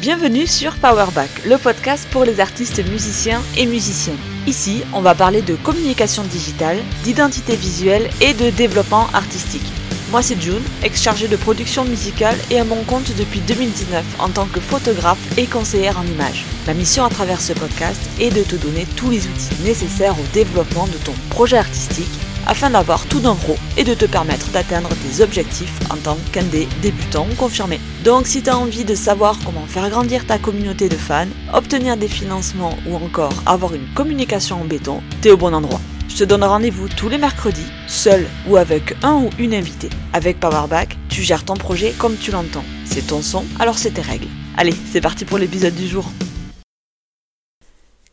Bienvenue 0.00 0.46
sur 0.46 0.76
Powerback, 0.76 1.44
le 1.44 1.58
podcast 1.58 2.08
pour 2.10 2.24
les 2.24 2.40
artistes 2.40 2.82
musiciens 2.88 3.42
et 3.58 3.66
musiciennes. 3.66 4.16
Ici, 4.46 4.82
on 4.94 5.02
va 5.02 5.14
parler 5.14 5.42
de 5.42 5.56
communication 5.56 6.22
digitale, 6.22 6.78
d'identité 7.04 7.54
visuelle 7.54 8.08
et 8.22 8.32
de 8.32 8.48
développement 8.48 9.08
artistique. 9.12 9.70
Moi 10.10 10.22
c'est 10.22 10.40
June, 10.40 10.62
ex-chargée 10.82 11.28
de 11.28 11.36
production 11.36 11.84
musicale 11.84 12.38
et 12.50 12.58
à 12.58 12.64
mon 12.64 12.82
compte 12.84 13.14
depuis 13.18 13.40
2019 13.40 14.02
en 14.20 14.30
tant 14.30 14.46
que 14.46 14.58
photographe 14.58 15.20
et 15.36 15.44
conseillère 15.44 15.98
en 15.98 16.06
images. 16.06 16.46
Ma 16.66 16.72
mission 16.72 17.04
à 17.04 17.10
travers 17.10 17.42
ce 17.42 17.52
podcast 17.52 18.00
est 18.18 18.34
de 18.34 18.42
te 18.42 18.56
donner 18.56 18.86
tous 18.96 19.10
les 19.10 19.26
outils 19.26 19.62
nécessaires 19.64 20.18
au 20.18 20.24
développement 20.32 20.86
de 20.86 20.96
ton 21.04 21.12
projet 21.28 21.58
artistique 21.58 22.08
afin 22.46 22.70
d'avoir 22.70 23.04
tout 23.04 23.20
d'un 23.20 23.34
pro 23.34 23.56
et 23.76 23.84
de 23.84 23.92
te 23.92 24.06
permettre 24.06 24.48
d'atteindre 24.48 24.88
tes 24.88 25.22
objectifs 25.22 25.78
en 25.90 25.96
tant 25.96 26.16
qu'indé 26.32 26.68
débutant 26.80 27.26
ou 27.30 27.34
confirmé. 27.34 27.78
Donc 28.02 28.26
si 28.26 28.42
tu 28.42 28.48
as 28.48 28.56
envie 28.56 28.86
de 28.86 28.94
savoir 28.94 29.36
comment 29.44 29.66
faire 29.66 29.90
grandir 29.90 30.26
ta 30.26 30.38
communauté 30.38 30.88
de 30.88 30.96
fans, 30.96 31.28
obtenir 31.52 31.98
des 31.98 32.08
financements 32.08 32.74
ou 32.88 32.96
encore 32.96 33.34
avoir 33.44 33.74
une 33.74 33.92
communication 33.92 34.62
en 34.62 34.64
béton, 34.64 35.02
t'es 35.20 35.30
au 35.30 35.36
bon 35.36 35.52
endroit. 35.52 35.80
Je 36.08 36.16
te 36.16 36.24
donne 36.24 36.42
rendez-vous 36.42 36.88
tous 36.88 37.10
les 37.10 37.18
mercredis, 37.18 37.70
seul 37.86 38.26
ou 38.48 38.56
avec 38.56 38.94
un 39.02 39.16
ou 39.16 39.30
une 39.38 39.52
invitée. 39.52 39.90
Avec 40.14 40.40
Powerback, 40.40 40.96
tu 41.10 41.20
gères 41.20 41.44
ton 41.44 41.54
projet 41.54 41.92
comme 41.98 42.16
tu 42.16 42.30
l'entends. 42.30 42.64
C'est 42.86 43.08
ton 43.08 43.20
son, 43.20 43.44
alors 43.58 43.76
c'est 43.76 43.90
tes 43.90 44.00
règles. 44.00 44.28
Allez, 44.56 44.74
c'est 44.90 45.02
parti 45.02 45.26
pour 45.26 45.36
l'épisode 45.36 45.74
du 45.74 45.86
jour. 45.86 46.06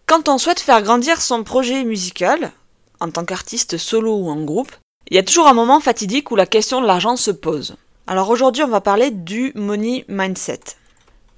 Quand 0.05 0.27
on 0.27 0.37
souhaite 0.37 0.59
faire 0.59 0.81
grandir 0.81 1.21
son 1.21 1.45
projet 1.45 1.85
musical, 1.85 2.51
en 2.99 3.09
tant 3.09 3.23
qu'artiste 3.23 3.77
solo 3.77 4.17
ou 4.17 4.29
en 4.29 4.43
groupe, 4.43 4.75
il 5.09 5.15
y 5.15 5.19
a 5.19 5.23
toujours 5.23 5.47
un 5.47 5.53
moment 5.53 5.79
fatidique 5.79 6.29
où 6.29 6.35
la 6.35 6.45
question 6.45 6.81
de 6.81 6.87
l'argent 6.87 7.15
se 7.15 7.31
pose. 7.31 7.77
Alors 8.09 8.29
aujourd'hui, 8.29 8.63
on 8.63 8.69
va 8.69 8.79
parler 8.79 9.11
du 9.11 9.51
money 9.53 10.05
mindset. 10.07 10.61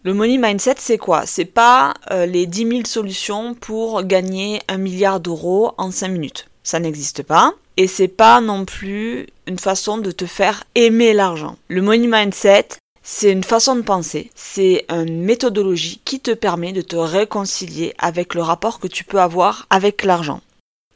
Le 0.04 0.14
money 0.14 0.38
mindset, 0.38 0.76
c'est 0.78 1.00
quoi? 1.00 1.26
C'est 1.26 1.46
pas 1.46 1.96
euh, 2.12 2.28
les 2.28 2.46
10 2.46 2.68
000 2.68 2.82
solutions 2.86 3.56
pour 3.56 4.04
gagner 4.04 4.62
un 4.68 4.78
milliard 4.78 5.20
d'euros 5.20 5.74
en 5.80 5.90
5 5.90 6.10
minutes. 6.10 6.48
Ça 6.62 6.80
n'existe 6.80 7.24
pas. 7.24 7.54
Et 7.78 7.88
c'est 7.88 8.08
pas 8.08 8.40
non 8.40 8.66
plus 8.66 9.28
une 9.48 9.58
façon 9.58 9.98
de 9.98 10.12
te 10.12 10.28
faire 10.28 10.64
aimer 10.76 11.14
l'argent. 11.14 11.58
Le 11.70 11.82
money 11.82 12.08
mindset, 12.08 12.68
c'est 13.02 13.32
une 13.32 13.44
façon 13.44 13.76
de 13.76 13.82
penser, 13.82 14.30
c'est 14.36 14.86
une 14.90 15.24
méthodologie 15.24 16.00
qui 16.06 16.20
te 16.20 16.32
permet 16.32 16.74
de 16.74 16.82
te 16.82 16.98
réconcilier 16.98 17.96
avec 17.98 18.36
le 18.36 18.44
rapport 18.44 18.80
que 18.80 18.88
tu 18.88 19.04
peux 19.04 19.20
avoir 19.20 19.66
avec 19.72 20.04
l'argent 20.04 20.42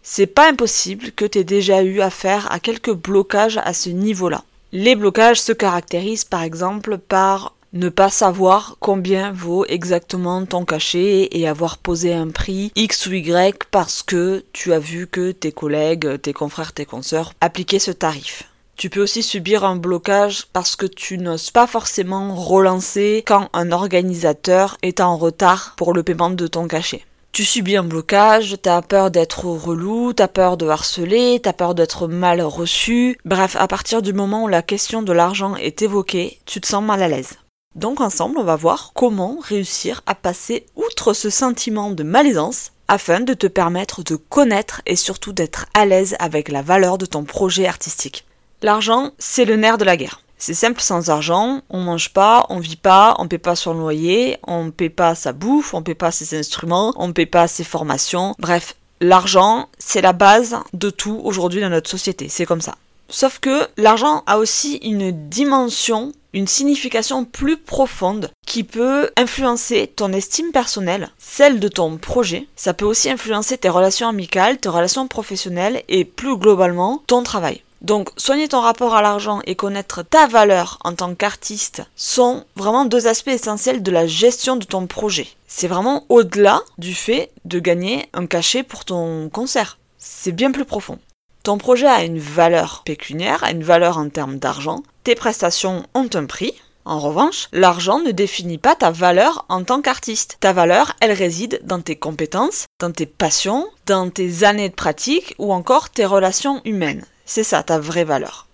c'est 0.03 0.27
pas 0.27 0.49
impossible 0.49 1.13
que 1.13 1.23
tu 1.23 1.39
aies 1.39 1.43
déjà 1.45 1.81
eu 1.81 2.01
affaire 2.01 2.51
à 2.51 2.59
quelques 2.59 2.93
blocages 2.93 3.59
à 3.63 3.73
ce 3.73 3.89
niveau-là. 3.89 4.43
Les 4.75 4.95
blocages 4.95 5.39
se 5.39 5.51
caractérisent 5.51 6.25
par 6.25 6.41
exemple 6.41 6.97
par 6.97 7.53
ne 7.73 7.89
pas 7.89 8.09
savoir 8.09 8.77
combien 8.79 9.31
vaut 9.31 9.65
exactement 9.65 10.43
ton 10.47 10.65
cachet 10.65 11.29
et 11.31 11.47
avoir 11.47 11.77
posé 11.77 12.11
un 12.11 12.29
prix 12.29 12.71
X 12.75 13.05
ou 13.05 13.13
Y 13.13 13.65
parce 13.69 14.01
que 14.01 14.43
tu 14.51 14.73
as 14.73 14.79
vu 14.79 15.05
que 15.05 15.31
tes 15.31 15.51
collègues, 15.51 16.19
tes 16.19 16.33
confrères, 16.33 16.73
tes 16.73 16.85
consoeurs 16.85 17.33
appliquaient 17.39 17.77
ce 17.77 17.91
tarif. 17.91 18.49
Tu 18.75 18.89
peux 18.89 19.03
aussi 19.03 19.21
subir 19.21 19.63
un 19.63 19.75
blocage 19.75 20.47
parce 20.53 20.75
que 20.75 20.87
tu 20.87 21.19
n'oses 21.19 21.51
pas 21.51 21.67
forcément 21.67 22.33
relancer 22.33 23.23
quand 23.27 23.49
un 23.53 23.71
organisateur 23.71 24.79
est 24.81 25.01
en 25.01 25.17
retard 25.17 25.75
pour 25.77 25.93
le 25.93 26.01
paiement 26.01 26.31
de 26.31 26.47
ton 26.47 26.67
cachet 26.67 27.03
tu 27.33 27.43
subis 27.43 27.77
un 27.77 27.83
blocage, 27.83 28.57
t'as 28.61 28.83
peur 28.83 29.09
d'être 29.09 29.45
relou, 29.45 30.13
t'as 30.13 30.27
peur 30.27 30.55
de 30.55 30.67
harceler, 30.67 31.39
t'as 31.41 31.51
peur 31.51 31.73
d'être 31.73 32.07
mal 32.07 32.41
reçu. 32.41 33.17
Bref, 33.25 33.55
à 33.55 33.67
partir 33.67 34.03
du 34.03 34.13
moment 34.13 34.43
où 34.43 34.47
la 34.47 34.61
question 34.61 35.01
de 35.01 35.11
l'argent 35.11 35.55
est 35.55 35.81
évoquée, 35.81 36.39
tu 36.45 36.61
te 36.61 36.67
sens 36.67 36.83
mal 36.83 37.01
à 37.01 37.07
l'aise. 37.07 37.39
Donc 37.73 38.01
ensemble, 38.01 38.37
on 38.37 38.43
va 38.43 38.55
voir 38.55 38.91
comment 38.93 39.39
réussir 39.41 40.01
à 40.05 40.13
passer 40.13 40.67
outre 40.75 41.13
ce 41.13 41.31
sentiment 41.31 41.89
de 41.89 42.03
malaisance 42.03 42.71
afin 42.87 43.19
de 43.19 43.33
te 43.33 43.47
permettre 43.47 44.03
de 44.03 44.15
connaître 44.15 44.83
et 44.85 44.95
surtout 44.95 45.33
d'être 45.33 45.65
à 45.73 45.87
l'aise 45.87 46.15
avec 46.19 46.49
la 46.49 46.61
valeur 46.61 46.99
de 46.99 47.07
ton 47.07 47.23
projet 47.23 47.65
artistique. 47.65 48.27
L'argent, 48.61 49.09
c'est 49.17 49.45
le 49.45 49.55
nerf 49.55 49.79
de 49.79 49.85
la 49.85 49.97
guerre. 49.97 50.21
C'est 50.45 50.53
simple, 50.53 50.81
sans 50.81 51.09
argent, 51.09 51.61
on 51.69 51.79
mange 51.79 52.11
pas, 52.11 52.45
on 52.49 52.59
vit 52.59 52.75
pas, 52.75 53.15
on 53.17 53.29
paie 53.29 53.37
pas 53.37 53.55
son 53.55 53.75
loyer, 53.75 54.39
on 54.45 54.71
paie 54.71 54.89
pas 54.89 55.15
sa 55.15 55.31
bouffe, 55.31 55.73
on 55.73 55.81
paie 55.81 55.95
pas 55.95 56.11
ses 56.11 56.37
instruments, 56.37 56.93
on 56.97 57.13
paie 57.13 57.25
pas 57.25 57.47
ses 57.47 57.63
formations. 57.63 58.35
Bref, 58.39 58.75
l'argent, 58.99 59.69
c'est 59.79 60.01
la 60.01 60.11
base 60.11 60.57
de 60.73 60.89
tout 60.89 61.21
aujourd'hui 61.23 61.61
dans 61.61 61.69
notre 61.69 61.89
société. 61.89 62.27
C'est 62.27 62.45
comme 62.45 62.59
ça. 62.59 62.75
Sauf 63.07 63.39
que 63.39 63.69
l'argent 63.77 64.23
a 64.25 64.37
aussi 64.37 64.75
une 64.83 65.29
dimension, 65.29 66.11
une 66.33 66.47
signification 66.47 67.23
plus 67.23 67.55
profonde 67.55 68.29
qui 68.45 68.65
peut 68.65 69.11
influencer 69.15 69.93
ton 69.95 70.11
estime 70.11 70.51
personnelle, 70.51 71.07
celle 71.19 71.61
de 71.61 71.69
ton 71.69 71.95
projet. 71.95 72.49
Ça 72.57 72.73
peut 72.73 72.83
aussi 72.83 73.09
influencer 73.09 73.57
tes 73.57 73.69
relations 73.69 74.09
amicales, 74.09 74.57
tes 74.57 74.67
relations 74.67 75.07
professionnelles 75.07 75.83
et 75.87 76.03
plus 76.03 76.37
globalement 76.37 77.01
ton 77.07 77.23
travail. 77.23 77.61
Donc 77.83 78.11
soigner 78.15 78.47
ton 78.47 78.61
rapport 78.61 78.95
à 78.95 79.01
l'argent 79.01 79.41
et 79.45 79.55
connaître 79.55 80.03
ta 80.03 80.25
valeur 80.25 80.79
en 80.85 80.93
tant 80.93 81.13
qu'artiste 81.15 81.83
sont 81.97 82.45
vraiment 82.55 82.85
deux 82.85 83.07
aspects 83.07 83.27
essentiels 83.27 83.83
de 83.83 83.91
la 83.91 84.07
gestion 84.07 84.55
de 84.55 84.63
ton 84.63 84.87
projet. 84.87 85.27
C'est 85.47 85.67
vraiment 85.67 86.05
au-delà 86.07 86.61
du 86.77 86.95
fait 86.95 87.29
de 87.43 87.59
gagner 87.59 88.07
un 88.13 88.25
cachet 88.25 88.63
pour 88.63 88.85
ton 88.85 89.29
concert. 89.29 89.77
C'est 89.97 90.31
bien 90.31 90.51
plus 90.51 90.63
profond. 90.65 90.97
Ton 91.43 91.57
projet 91.57 91.87
a 91.87 92.05
une 92.05 92.19
valeur 92.19 92.83
pécuniaire, 92.85 93.43
a 93.43 93.51
une 93.51 93.63
valeur 93.63 93.97
en 93.97 94.07
termes 94.07 94.39
d'argent. 94.39 94.81
Tes 95.03 95.15
prestations 95.15 95.83
ont 95.93 96.09
un 96.13 96.25
prix. 96.25 96.53
En 96.85 96.99
revanche, 96.99 97.49
l'argent 97.51 97.99
ne 97.99 98.11
définit 98.11 98.57
pas 98.57 98.75
ta 98.75 98.91
valeur 98.91 99.45
en 99.49 99.63
tant 99.65 99.81
qu'artiste. 99.81 100.37
Ta 100.39 100.53
valeur, 100.53 100.93
elle 101.01 101.11
réside 101.11 101.59
dans 101.63 101.81
tes 101.81 101.97
compétences, 101.97 102.65
dans 102.79 102.91
tes 102.91 103.05
passions, 103.05 103.67
dans 103.85 104.09
tes 104.09 104.45
années 104.45 104.69
de 104.69 104.73
pratique 104.73 105.35
ou 105.37 105.51
encore 105.53 105.89
tes 105.89 106.05
relations 106.05 106.61
humaines. 106.63 107.05
C'est 107.35 107.43
ça 107.43 107.63
ta 107.63 107.79
vraie 107.79 108.03
valeur. 108.03 108.45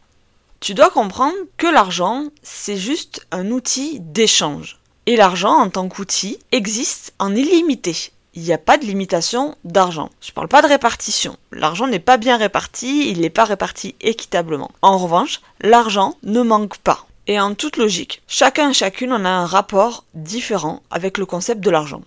Tu 0.61 0.73
dois 0.73 0.89
comprendre 0.89 1.35
que 1.57 1.67
l'argent, 1.67 2.27
c'est 2.43 2.77
juste 2.77 3.27
un 3.29 3.51
outil 3.51 3.99
d'échange. 3.99 4.79
Et 5.05 5.17
l'argent, 5.17 5.51
en 5.51 5.69
tant 5.69 5.89
qu'outil, 5.89 6.39
existe 6.53 7.13
en 7.19 7.35
illimité. 7.35 8.13
Il 8.35 8.43
n'y 8.43 8.53
a 8.53 8.57
pas 8.57 8.77
de 8.77 8.85
limitation 8.85 9.57
d'argent. 9.65 10.11
Je 10.21 10.31
ne 10.31 10.33
parle 10.33 10.47
pas 10.47 10.61
de 10.61 10.67
répartition. 10.67 11.35
L'argent 11.51 11.87
n'est 11.87 11.99
pas 11.99 12.15
bien 12.15 12.37
réparti, 12.37 13.09
il 13.09 13.19
n'est 13.19 13.29
pas 13.29 13.43
réparti 13.43 13.95
équitablement. 13.99 14.71
En 14.81 14.97
revanche, 14.97 15.41
l'argent 15.59 16.15
ne 16.23 16.41
manque 16.41 16.77
pas. 16.77 17.05
Et 17.27 17.37
en 17.37 17.55
toute 17.55 17.75
logique, 17.75 18.21
chacun 18.29 18.69
et 18.69 18.73
chacune 18.73 19.11
en 19.11 19.25
a 19.25 19.29
un 19.29 19.45
rapport 19.45 20.05
différent 20.13 20.83
avec 20.89 21.17
le 21.17 21.25
concept 21.25 21.59
de 21.59 21.69
l'argent. 21.69 22.01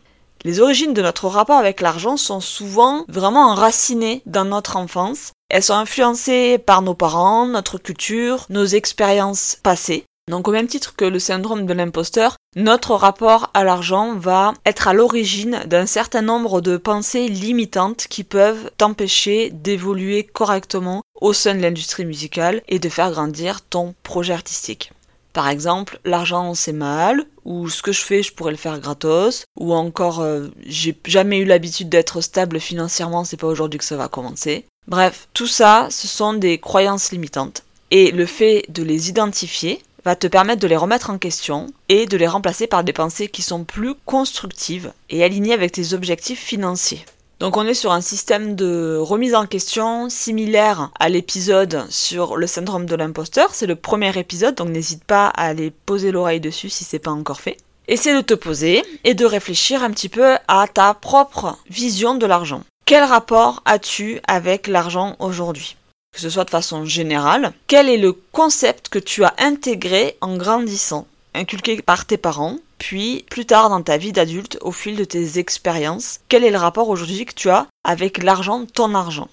Les 0.44 0.58
origines 0.58 0.94
de 0.94 1.02
notre 1.02 1.28
rapport 1.28 1.58
avec 1.58 1.82
l'argent 1.82 2.16
sont 2.16 2.40
souvent 2.40 3.04
vraiment 3.08 3.50
enracinées 3.50 4.22
dans 4.24 4.46
notre 4.46 4.76
enfance 4.76 5.32
elles 5.52 5.62
sont 5.62 5.74
influencées 5.74 6.56
par 6.56 6.80
nos 6.80 6.94
parents, 6.94 7.46
notre 7.46 7.76
culture, 7.76 8.46
nos 8.48 8.64
expériences 8.64 9.58
passées. 9.62 10.04
Donc 10.30 10.48
au 10.48 10.52
même 10.52 10.66
titre 10.66 10.96
que 10.96 11.04
le 11.04 11.18
syndrome 11.18 11.66
de 11.66 11.74
l'imposteur, 11.74 12.36
notre 12.56 12.94
rapport 12.94 13.50
à 13.52 13.62
l'argent 13.62 14.14
va 14.14 14.54
être 14.64 14.88
à 14.88 14.94
l'origine 14.94 15.60
d'un 15.66 15.84
certain 15.84 16.22
nombre 16.22 16.62
de 16.62 16.78
pensées 16.78 17.28
limitantes 17.28 18.06
qui 18.08 18.24
peuvent 18.24 18.70
t'empêcher 18.78 19.50
d'évoluer 19.50 20.24
correctement 20.24 21.02
au 21.20 21.34
sein 21.34 21.54
de 21.54 21.60
l'industrie 21.60 22.06
musicale 22.06 22.62
et 22.68 22.78
de 22.78 22.88
faire 22.88 23.10
grandir 23.10 23.60
ton 23.60 23.94
projet 24.04 24.32
artistique. 24.32 24.92
Par 25.34 25.48
exemple, 25.48 25.98
l'argent 26.04 26.54
c'est 26.54 26.72
mal, 26.72 27.24
ou 27.44 27.68
ce 27.68 27.82
que 27.82 27.92
je 27.92 28.02
fais 28.02 28.22
je 28.22 28.32
pourrais 28.32 28.52
le 28.52 28.56
faire 28.56 28.80
gratos, 28.80 29.44
ou 29.58 29.74
encore 29.74 30.20
euh, 30.20 30.48
j'ai 30.64 30.98
jamais 31.06 31.38
eu 31.38 31.44
l'habitude 31.44 31.88
d'être 31.88 32.20
stable 32.22 32.60
financièrement, 32.60 33.24
c'est 33.24 33.38
pas 33.38 33.46
aujourd'hui 33.46 33.78
que 33.78 33.84
ça 33.84 33.96
va 33.96 34.08
commencer. 34.08 34.66
Bref, 34.86 35.28
tout 35.32 35.46
ça, 35.46 35.88
ce 35.90 36.06
sont 36.06 36.34
des 36.34 36.58
croyances 36.58 37.12
limitantes. 37.12 37.62
Et 37.90 38.10
le 38.10 38.26
fait 38.26 38.64
de 38.68 38.82
les 38.82 39.08
identifier 39.08 39.82
va 40.04 40.16
te 40.16 40.26
permettre 40.26 40.60
de 40.60 40.66
les 40.66 40.76
remettre 40.76 41.10
en 41.10 41.18
question 41.18 41.68
et 41.88 42.06
de 42.06 42.16
les 42.16 42.26
remplacer 42.26 42.66
par 42.66 42.82
des 42.82 42.92
pensées 42.92 43.28
qui 43.28 43.42
sont 43.42 43.64
plus 43.64 43.94
constructives 44.06 44.92
et 45.10 45.22
alignées 45.22 45.52
avec 45.52 45.72
tes 45.72 45.92
objectifs 45.92 46.40
financiers. 46.40 47.04
Donc 47.38 47.56
on 47.56 47.66
est 47.66 47.74
sur 47.74 47.92
un 47.92 48.00
système 48.00 48.54
de 48.54 48.96
remise 49.00 49.34
en 49.34 49.46
question 49.46 50.08
similaire 50.08 50.90
à 51.00 51.08
l'épisode 51.08 51.84
sur 51.90 52.36
le 52.36 52.46
syndrome 52.46 52.86
de 52.86 52.94
l'imposteur. 52.94 53.54
C'est 53.54 53.66
le 53.66 53.76
premier 53.76 54.16
épisode, 54.16 54.54
donc 54.54 54.68
n'hésite 54.68 55.04
pas 55.04 55.26
à 55.26 55.46
aller 55.46 55.70
poser 55.70 56.12
l'oreille 56.12 56.40
dessus 56.40 56.70
si 56.70 56.84
c'est 56.84 57.00
pas 57.00 57.10
encore 57.10 57.40
fait. 57.40 57.56
Essaie 57.88 58.14
de 58.14 58.20
te 58.20 58.34
poser 58.34 58.82
et 59.02 59.14
de 59.14 59.24
réfléchir 59.24 59.82
un 59.82 59.90
petit 59.90 60.08
peu 60.08 60.36
à 60.46 60.66
ta 60.72 60.94
propre 60.94 61.58
vision 61.68 62.14
de 62.14 62.26
l'argent. 62.26 62.62
Quel 62.92 63.04
rapport 63.04 63.62
as-tu 63.64 64.20
avec 64.28 64.66
l'argent 64.66 65.16
aujourd'hui? 65.18 65.78
Que 66.12 66.20
ce 66.20 66.28
soit 66.28 66.44
de 66.44 66.50
façon 66.50 66.84
générale, 66.84 67.54
quel 67.66 67.88
est 67.88 67.96
le 67.96 68.12
concept 68.12 68.90
que 68.90 68.98
tu 68.98 69.24
as 69.24 69.32
intégré 69.38 70.18
en 70.20 70.36
grandissant, 70.36 71.06
inculqué 71.32 71.80
par 71.80 72.04
tes 72.04 72.18
parents, 72.18 72.58
puis 72.76 73.24
plus 73.30 73.46
tard 73.46 73.70
dans 73.70 73.80
ta 73.80 73.96
vie 73.96 74.12
d'adulte, 74.12 74.58
au 74.60 74.72
fil 74.72 74.94
de 74.94 75.04
tes 75.04 75.38
expériences, 75.38 76.20
quel 76.28 76.44
est 76.44 76.50
le 76.50 76.58
rapport 76.58 76.90
aujourd'hui 76.90 77.24
que 77.24 77.32
tu 77.32 77.48
as 77.48 77.66
avec 77.82 78.22
l'argent, 78.22 78.66
ton 78.66 78.94
argent? 78.94 79.30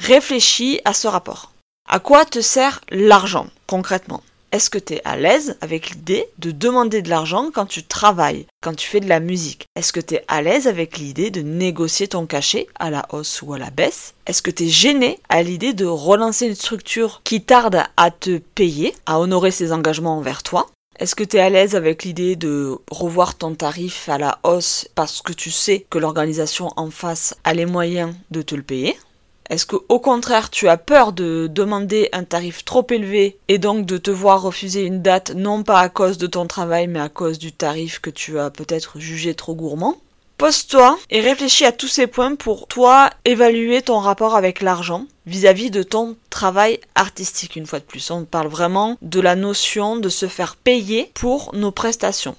Réfléchis 0.00 0.80
à 0.84 0.92
ce 0.92 1.06
rapport. 1.06 1.52
À 1.88 2.00
quoi 2.00 2.24
te 2.24 2.40
sert 2.40 2.80
l'argent 2.90 3.46
concrètement? 3.68 4.24
Est-ce 4.56 4.70
que 4.70 4.78
tu 4.78 4.94
es 4.94 5.02
à 5.04 5.18
l'aise 5.18 5.58
avec 5.60 5.90
l'idée 5.90 6.30
de 6.38 6.50
demander 6.50 7.02
de 7.02 7.10
l'argent 7.10 7.50
quand 7.52 7.66
tu 7.66 7.82
travailles, 7.82 8.46
quand 8.62 8.74
tu 8.74 8.88
fais 8.88 9.00
de 9.00 9.08
la 9.08 9.20
musique? 9.20 9.66
Est-ce 9.76 9.92
que 9.92 10.00
tu 10.00 10.14
es 10.14 10.24
à 10.28 10.40
l'aise 10.40 10.66
avec 10.66 10.96
l'idée 10.96 11.30
de 11.30 11.42
négocier 11.42 12.08
ton 12.08 12.24
cachet 12.24 12.66
à 12.78 12.88
la 12.88 13.04
hausse 13.12 13.42
ou 13.42 13.52
à 13.52 13.58
la 13.58 13.68
baisse? 13.68 14.14
Est-ce 14.26 14.40
que 14.40 14.50
tu 14.50 14.64
es 14.64 14.68
gêné 14.68 15.20
à 15.28 15.42
l'idée 15.42 15.74
de 15.74 15.84
relancer 15.84 16.46
une 16.46 16.54
structure 16.54 17.20
qui 17.22 17.42
tarde 17.42 17.82
à 17.98 18.10
te 18.10 18.38
payer, 18.38 18.94
à 19.04 19.20
honorer 19.20 19.50
ses 19.50 19.72
engagements 19.72 20.16
envers 20.16 20.42
toi? 20.42 20.66
Est-ce 20.98 21.14
que 21.14 21.24
tu 21.24 21.36
es 21.36 21.40
à 21.40 21.50
l'aise 21.50 21.76
avec 21.76 22.04
l'idée 22.04 22.34
de 22.34 22.78
revoir 22.90 23.34
ton 23.34 23.54
tarif 23.54 24.08
à 24.08 24.16
la 24.16 24.38
hausse 24.42 24.88
parce 24.94 25.20
que 25.20 25.34
tu 25.34 25.50
sais 25.50 25.84
que 25.90 25.98
l'organisation 25.98 26.70
en 26.76 26.90
face 26.90 27.34
a 27.44 27.52
les 27.52 27.66
moyens 27.66 28.14
de 28.30 28.40
te 28.40 28.54
le 28.54 28.62
payer? 28.62 28.96
Est-ce 29.50 29.66
que 29.66 29.76
au 29.88 30.00
contraire 30.00 30.50
tu 30.50 30.68
as 30.68 30.76
peur 30.76 31.12
de 31.12 31.48
demander 31.50 32.08
un 32.12 32.24
tarif 32.24 32.64
trop 32.64 32.86
élevé 32.90 33.38
et 33.48 33.58
donc 33.58 33.86
de 33.86 33.96
te 33.96 34.10
voir 34.10 34.42
refuser 34.42 34.82
une 34.82 35.02
date 35.02 35.32
non 35.34 35.62
pas 35.62 35.80
à 35.80 35.88
cause 35.88 36.18
de 36.18 36.26
ton 36.26 36.46
travail 36.46 36.88
mais 36.88 37.00
à 37.00 37.08
cause 37.08 37.38
du 37.38 37.52
tarif 37.52 38.00
que 38.00 38.10
tu 38.10 38.38
as 38.38 38.50
peut-être 38.50 38.98
jugé 38.98 39.34
trop 39.34 39.54
gourmand? 39.54 39.96
Pose-toi 40.38 40.98
et 41.08 41.20
réfléchis 41.20 41.64
à 41.64 41.72
tous 41.72 41.88
ces 41.88 42.06
points 42.06 42.34
pour 42.34 42.68
toi 42.68 43.08
évaluer 43.24 43.80
ton 43.80 44.00
rapport 44.00 44.36
avec 44.36 44.60
l'argent 44.60 45.06
vis-à-vis 45.24 45.70
de 45.70 45.82
ton 45.82 46.14
travail 46.28 46.78
artistique 46.94 47.56
une 47.56 47.64
fois 47.64 47.78
de 47.78 47.84
plus. 47.84 48.10
On 48.10 48.26
parle 48.26 48.48
vraiment 48.48 48.98
de 49.00 49.20
la 49.20 49.34
notion 49.34 49.96
de 49.96 50.10
se 50.10 50.28
faire 50.28 50.56
payer 50.56 51.10
pour 51.14 51.54
nos 51.54 51.70
prestations. 51.70 52.36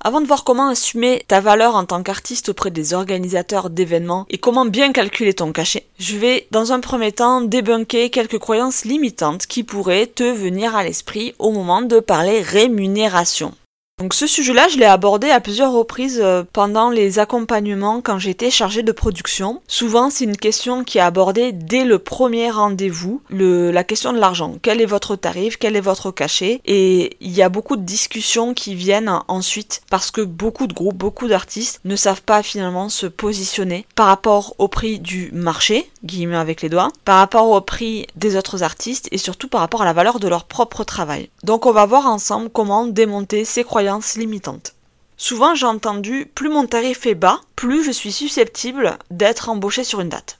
Avant 0.00 0.20
de 0.20 0.26
voir 0.26 0.44
comment 0.44 0.68
assumer 0.68 1.24
ta 1.26 1.40
valeur 1.40 1.74
en 1.74 1.84
tant 1.84 2.02
qu'artiste 2.04 2.50
auprès 2.50 2.70
des 2.70 2.94
organisateurs 2.94 3.68
d'événements 3.68 4.26
et 4.30 4.38
comment 4.38 4.64
bien 4.64 4.92
calculer 4.92 5.34
ton 5.34 5.52
cachet, 5.52 5.86
je 5.98 6.16
vais 6.16 6.46
dans 6.52 6.72
un 6.72 6.78
premier 6.80 7.10
temps 7.10 7.40
débunker 7.40 8.10
quelques 8.10 8.38
croyances 8.38 8.84
limitantes 8.84 9.46
qui 9.46 9.64
pourraient 9.64 10.06
te 10.06 10.22
venir 10.22 10.76
à 10.76 10.84
l'esprit 10.84 11.34
au 11.40 11.50
moment 11.50 11.82
de 11.82 11.98
parler 11.98 12.40
rémunération. 12.40 13.54
Donc 13.98 14.14
ce 14.14 14.28
sujet-là, 14.28 14.68
je 14.68 14.78
l'ai 14.78 14.84
abordé 14.84 15.28
à 15.30 15.40
plusieurs 15.40 15.72
reprises 15.72 16.20
euh, 16.22 16.44
pendant 16.52 16.88
les 16.88 17.18
accompagnements 17.18 18.00
quand 18.00 18.20
j'étais 18.20 18.48
chargée 18.48 18.84
de 18.84 18.92
production. 18.92 19.60
Souvent, 19.66 20.08
c'est 20.08 20.22
une 20.22 20.36
question 20.36 20.84
qui 20.84 20.98
est 20.98 21.02
abordée 21.02 21.50
dès 21.50 21.84
le 21.84 21.98
premier 21.98 22.48
rendez-vous, 22.48 23.20
la 23.28 23.82
question 23.82 24.12
de 24.12 24.18
l'argent. 24.18 24.54
Quel 24.62 24.80
est 24.80 24.86
votre 24.86 25.16
tarif? 25.16 25.56
Quel 25.58 25.74
est 25.74 25.80
votre 25.80 26.12
cachet? 26.12 26.60
Et 26.64 27.16
il 27.20 27.32
y 27.32 27.42
a 27.42 27.48
beaucoup 27.48 27.76
de 27.76 27.82
discussions 27.82 28.54
qui 28.54 28.76
viennent 28.76 29.12
ensuite 29.26 29.82
parce 29.90 30.12
que 30.12 30.20
beaucoup 30.20 30.68
de 30.68 30.74
groupes, 30.74 30.96
beaucoup 30.96 31.26
d'artistes 31.26 31.80
ne 31.84 31.96
savent 31.96 32.22
pas 32.22 32.44
finalement 32.44 32.88
se 32.88 33.06
positionner 33.06 33.84
par 33.96 34.06
rapport 34.06 34.54
au 34.58 34.68
prix 34.68 35.00
du 35.00 35.30
marché, 35.32 35.90
guillemets 36.04 36.36
avec 36.36 36.62
les 36.62 36.68
doigts, 36.68 36.92
par 37.04 37.18
rapport 37.18 37.50
au 37.50 37.60
prix 37.60 38.06
des 38.14 38.36
autres 38.36 38.62
artistes 38.62 39.08
et 39.10 39.18
surtout 39.18 39.48
par 39.48 39.60
rapport 39.60 39.82
à 39.82 39.86
la 39.86 39.92
valeur 39.92 40.20
de 40.20 40.28
leur 40.28 40.44
propre 40.44 40.84
travail. 40.84 41.30
Donc 41.42 41.66
on 41.66 41.72
va 41.72 41.84
voir 41.84 42.06
ensemble 42.06 42.48
comment 42.48 42.86
démonter 42.86 43.44
ces 43.44 43.64
croyances 43.64 43.87
limitantes. 44.16 44.74
Souvent 45.16 45.54
j'ai 45.54 45.66
entendu 45.66 46.30
plus 46.34 46.48
mon 46.48 46.66
tarif 46.66 47.06
est 47.06 47.14
bas, 47.14 47.40
plus 47.56 47.84
je 47.84 47.90
suis 47.90 48.12
susceptible 48.12 48.98
d'être 49.10 49.48
embauché 49.48 49.82
sur 49.84 50.00
une 50.00 50.08
date. 50.08 50.38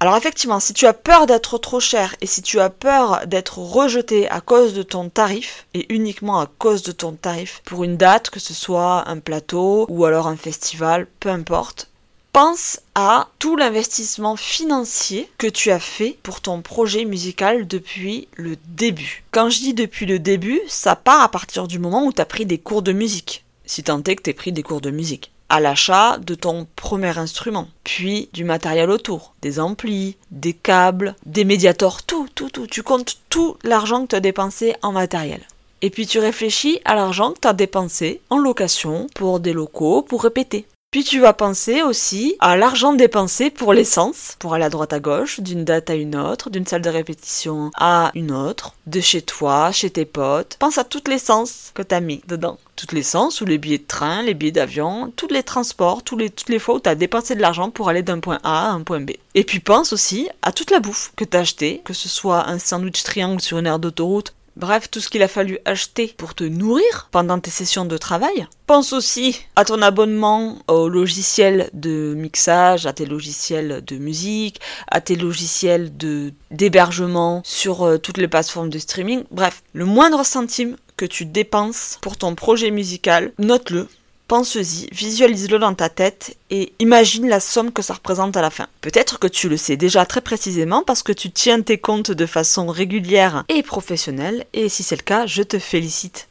Alors 0.00 0.16
effectivement, 0.16 0.60
si 0.60 0.74
tu 0.74 0.86
as 0.86 0.92
peur 0.92 1.26
d'être 1.26 1.58
trop 1.58 1.80
cher 1.80 2.14
et 2.20 2.26
si 2.26 2.40
tu 2.40 2.60
as 2.60 2.70
peur 2.70 3.26
d'être 3.26 3.58
rejeté 3.58 4.30
à 4.30 4.40
cause 4.40 4.72
de 4.72 4.84
ton 4.84 5.08
tarif, 5.08 5.66
et 5.74 5.92
uniquement 5.92 6.40
à 6.40 6.46
cause 6.46 6.82
de 6.82 6.92
ton 6.92 7.12
tarif, 7.12 7.62
pour 7.64 7.82
une 7.82 7.96
date, 7.96 8.30
que 8.30 8.38
ce 8.38 8.54
soit 8.54 9.08
un 9.08 9.18
plateau 9.18 9.86
ou 9.88 10.04
alors 10.04 10.28
un 10.28 10.36
festival, 10.36 11.08
peu 11.18 11.30
importe, 11.30 11.88
pense 12.32 12.80
à 12.94 13.28
tout 13.38 13.56
l'investissement 13.56 14.36
financier 14.36 15.30
que 15.38 15.46
tu 15.46 15.70
as 15.70 15.80
fait 15.80 16.18
pour 16.22 16.40
ton 16.40 16.62
projet 16.62 17.04
musical 17.04 17.66
depuis 17.66 18.28
le 18.34 18.56
début. 18.68 19.24
Quand 19.30 19.50
je 19.50 19.58
dis 19.58 19.74
depuis 19.74 20.06
le 20.06 20.18
début, 20.18 20.60
ça 20.68 20.96
part 20.96 21.22
à 21.22 21.30
partir 21.30 21.68
du 21.68 21.78
moment 21.78 22.04
où 22.04 22.12
tu 22.12 22.20
as 22.20 22.26
pris 22.26 22.46
des 22.46 22.58
cours 22.58 22.82
de 22.82 22.92
musique. 22.92 23.44
Si 23.64 23.82
tant 23.82 24.02
est 24.04 24.16
que 24.16 24.22
tu 24.22 24.34
pris 24.34 24.52
des 24.52 24.62
cours 24.62 24.80
de 24.80 24.90
musique 24.90 25.30
à 25.48 25.60
l'achat 25.60 26.18
de 26.18 26.34
ton 26.34 26.66
premier 26.76 27.16
instrument, 27.18 27.68
puis 27.84 28.28
du 28.32 28.44
matériel 28.44 28.90
autour, 28.90 29.34
des 29.40 29.60
amplis, 29.60 30.16
des 30.30 30.52
câbles, 30.52 31.16
des 31.24 31.44
médiators, 31.44 32.02
tout, 32.02 32.28
tout, 32.34 32.50
tout. 32.50 32.66
Tu 32.66 32.82
comptes 32.82 33.18
tout 33.30 33.56
l'argent 33.62 34.02
que 34.02 34.08
tu 34.08 34.16
as 34.16 34.20
dépensé 34.20 34.74
en 34.82 34.92
matériel. 34.92 35.40
Et 35.80 35.90
puis 35.90 36.06
tu 36.06 36.18
réfléchis 36.18 36.80
à 36.84 36.94
l'argent 36.94 37.32
que 37.32 37.40
tu 37.40 37.48
as 37.48 37.52
dépensé 37.52 38.20
en 38.30 38.38
location 38.38 39.06
pour 39.14 39.40
des 39.40 39.52
locaux 39.52 40.02
pour 40.02 40.22
répéter. 40.22 40.66
Puis 40.90 41.04
tu 41.04 41.20
vas 41.20 41.34
penser 41.34 41.82
aussi 41.82 42.34
à 42.40 42.56
l'argent 42.56 42.94
dépensé 42.94 43.50
pour 43.50 43.74
l'essence, 43.74 44.36
pour 44.38 44.54
aller 44.54 44.64
à 44.64 44.70
droite 44.70 44.94
à 44.94 45.00
gauche, 45.00 45.38
d'une 45.40 45.62
date 45.62 45.90
à 45.90 45.94
une 45.94 46.16
autre, 46.16 46.48
d'une 46.48 46.66
salle 46.66 46.80
de 46.80 46.88
répétition 46.88 47.70
à 47.76 48.10
une 48.14 48.32
autre, 48.32 48.72
de 48.86 48.98
chez 49.02 49.20
toi, 49.20 49.70
chez 49.70 49.90
tes 49.90 50.06
potes. 50.06 50.56
Pense 50.58 50.78
à 50.78 50.84
toute 50.84 51.08
l'essence 51.08 51.72
que 51.74 51.82
t'as 51.82 52.00
mis 52.00 52.22
dedans. 52.26 52.56
Toute 52.74 52.92
l'essence 52.92 53.42
ou 53.42 53.44
les 53.44 53.58
billets 53.58 53.76
de 53.76 53.86
train, 53.86 54.22
les 54.22 54.32
billets 54.32 54.52
d'avion, 54.52 55.12
tous 55.14 55.28
les 55.28 55.42
transports, 55.42 56.02
tous 56.02 56.16
les, 56.16 56.30
toutes 56.30 56.48
les 56.48 56.58
fois 56.58 56.76
où 56.76 56.80
t'as 56.80 56.94
dépensé 56.94 57.34
de 57.34 57.42
l'argent 57.42 57.68
pour 57.68 57.90
aller 57.90 58.02
d'un 58.02 58.20
point 58.20 58.38
A 58.42 58.68
à 58.68 58.72
un 58.72 58.80
point 58.80 59.00
B. 59.00 59.10
Et 59.34 59.44
puis 59.44 59.60
pense 59.60 59.92
aussi 59.92 60.30
à 60.40 60.52
toute 60.52 60.70
la 60.70 60.80
bouffe 60.80 61.12
que 61.16 61.24
t'as 61.24 61.40
acheté, 61.40 61.82
que 61.84 61.92
ce 61.92 62.08
soit 62.08 62.48
un 62.48 62.58
sandwich 62.58 63.02
triangle 63.02 63.42
sur 63.42 63.58
une 63.58 63.66
aire 63.66 63.78
d'autoroute 63.78 64.32
Bref, 64.58 64.90
tout 64.90 64.98
ce 64.98 65.08
qu'il 65.08 65.22
a 65.22 65.28
fallu 65.28 65.58
acheter 65.64 66.12
pour 66.16 66.34
te 66.34 66.42
nourrir 66.42 67.08
pendant 67.12 67.38
tes 67.38 67.50
sessions 67.50 67.84
de 67.84 67.96
travail. 67.96 68.48
Pense 68.66 68.92
aussi 68.92 69.40
à 69.54 69.64
ton 69.64 69.80
abonnement 69.82 70.58
au 70.66 70.88
logiciel 70.88 71.70
de 71.74 72.12
mixage, 72.16 72.84
à 72.84 72.92
tes 72.92 73.06
logiciels 73.06 73.84
de 73.86 73.98
musique, 73.98 74.60
à 74.88 75.00
tes 75.00 75.14
logiciels 75.14 75.96
de 75.96 76.32
d'hébergement 76.50 77.40
sur 77.44 77.84
euh, 77.84 77.98
toutes 77.98 78.18
les 78.18 78.26
plateformes 78.26 78.68
de 78.68 78.80
streaming. 78.80 79.22
Bref, 79.30 79.62
le 79.74 79.84
moindre 79.84 80.26
centime 80.26 80.76
que 80.96 81.06
tu 81.06 81.24
dépenses 81.24 81.98
pour 82.00 82.16
ton 82.16 82.34
projet 82.34 82.72
musical, 82.72 83.32
note-le 83.38 83.86
pense-y, 84.28 84.88
visualise-le 84.92 85.58
dans 85.58 85.74
ta 85.74 85.88
tête 85.88 86.36
et 86.50 86.72
imagine 86.78 87.28
la 87.28 87.40
somme 87.40 87.72
que 87.72 87.82
ça 87.82 87.94
représente 87.94 88.36
à 88.36 88.42
la 88.42 88.50
fin. 88.50 88.68
Peut-être 88.82 89.18
que 89.18 89.26
tu 89.26 89.48
le 89.48 89.56
sais 89.56 89.76
déjà 89.76 90.06
très 90.06 90.20
précisément 90.20 90.84
parce 90.84 91.02
que 91.02 91.12
tu 91.12 91.30
tiens 91.30 91.62
tes 91.62 91.78
comptes 91.78 92.12
de 92.12 92.26
façon 92.26 92.68
régulière 92.68 93.44
et 93.48 93.62
professionnelle 93.62 94.44
et 94.52 94.68
si 94.68 94.82
c'est 94.82 94.96
le 94.96 95.02
cas, 95.02 95.26
je 95.26 95.42
te 95.42 95.58
félicite. 95.58 96.28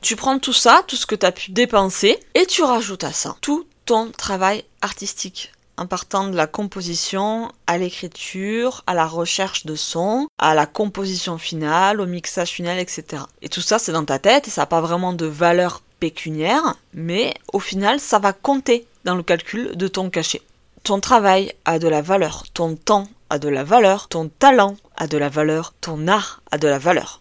Tu 0.00 0.16
prends 0.16 0.38
tout 0.38 0.54
ça, 0.54 0.82
tout 0.86 0.96
ce 0.96 1.04
que 1.04 1.14
tu 1.14 1.26
as 1.26 1.32
pu 1.32 1.50
dépenser 1.50 2.18
et 2.34 2.46
tu 2.46 2.62
rajoutes 2.62 3.04
à 3.04 3.12
ça 3.12 3.36
tout 3.42 3.66
ton 3.84 4.10
travail 4.12 4.64
artistique 4.80 5.52
en 5.76 5.86
partant 5.86 6.28
de 6.28 6.36
la 6.36 6.46
composition 6.46 7.50
à 7.66 7.78
l'écriture, 7.78 8.84
à 8.86 8.92
la 8.92 9.06
recherche 9.06 9.64
de 9.64 9.74
son, 9.74 10.28
à 10.38 10.54
la 10.54 10.66
composition 10.66 11.38
finale, 11.38 12.02
au 12.02 12.06
mixage 12.06 12.50
final, 12.50 12.78
etc. 12.78 13.22
Et 13.40 13.48
tout 13.48 13.62
ça, 13.62 13.78
c'est 13.78 13.92
dans 13.92 14.04
ta 14.04 14.18
tête 14.18 14.46
et 14.46 14.50
ça 14.50 14.62
n'a 14.62 14.66
pas 14.66 14.82
vraiment 14.82 15.14
de 15.14 15.24
valeur 15.24 15.80
pécuniaire, 16.00 16.76
mais 16.94 17.34
au 17.52 17.60
final, 17.60 18.00
ça 18.00 18.18
va 18.18 18.32
compter 18.32 18.86
dans 19.04 19.14
le 19.14 19.22
calcul 19.22 19.76
de 19.76 19.86
ton 19.86 20.10
cachet. 20.10 20.42
Ton 20.82 21.00
travail 21.00 21.52
a 21.64 21.78
de 21.78 21.88
la 21.88 22.02
valeur, 22.02 22.44
ton 22.54 22.74
temps 22.74 23.06
a 23.28 23.38
de 23.38 23.48
la 23.48 23.64
valeur, 23.64 24.08
ton 24.08 24.28
talent 24.28 24.76
a 24.96 25.06
de 25.06 25.18
la 25.18 25.28
valeur, 25.28 25.74
ton 25.80 26.08
art 26.08 26.42
a 26.50 26.58
de 26.58 26.66
la 26.66 26.78
valeur. 26.78 27.20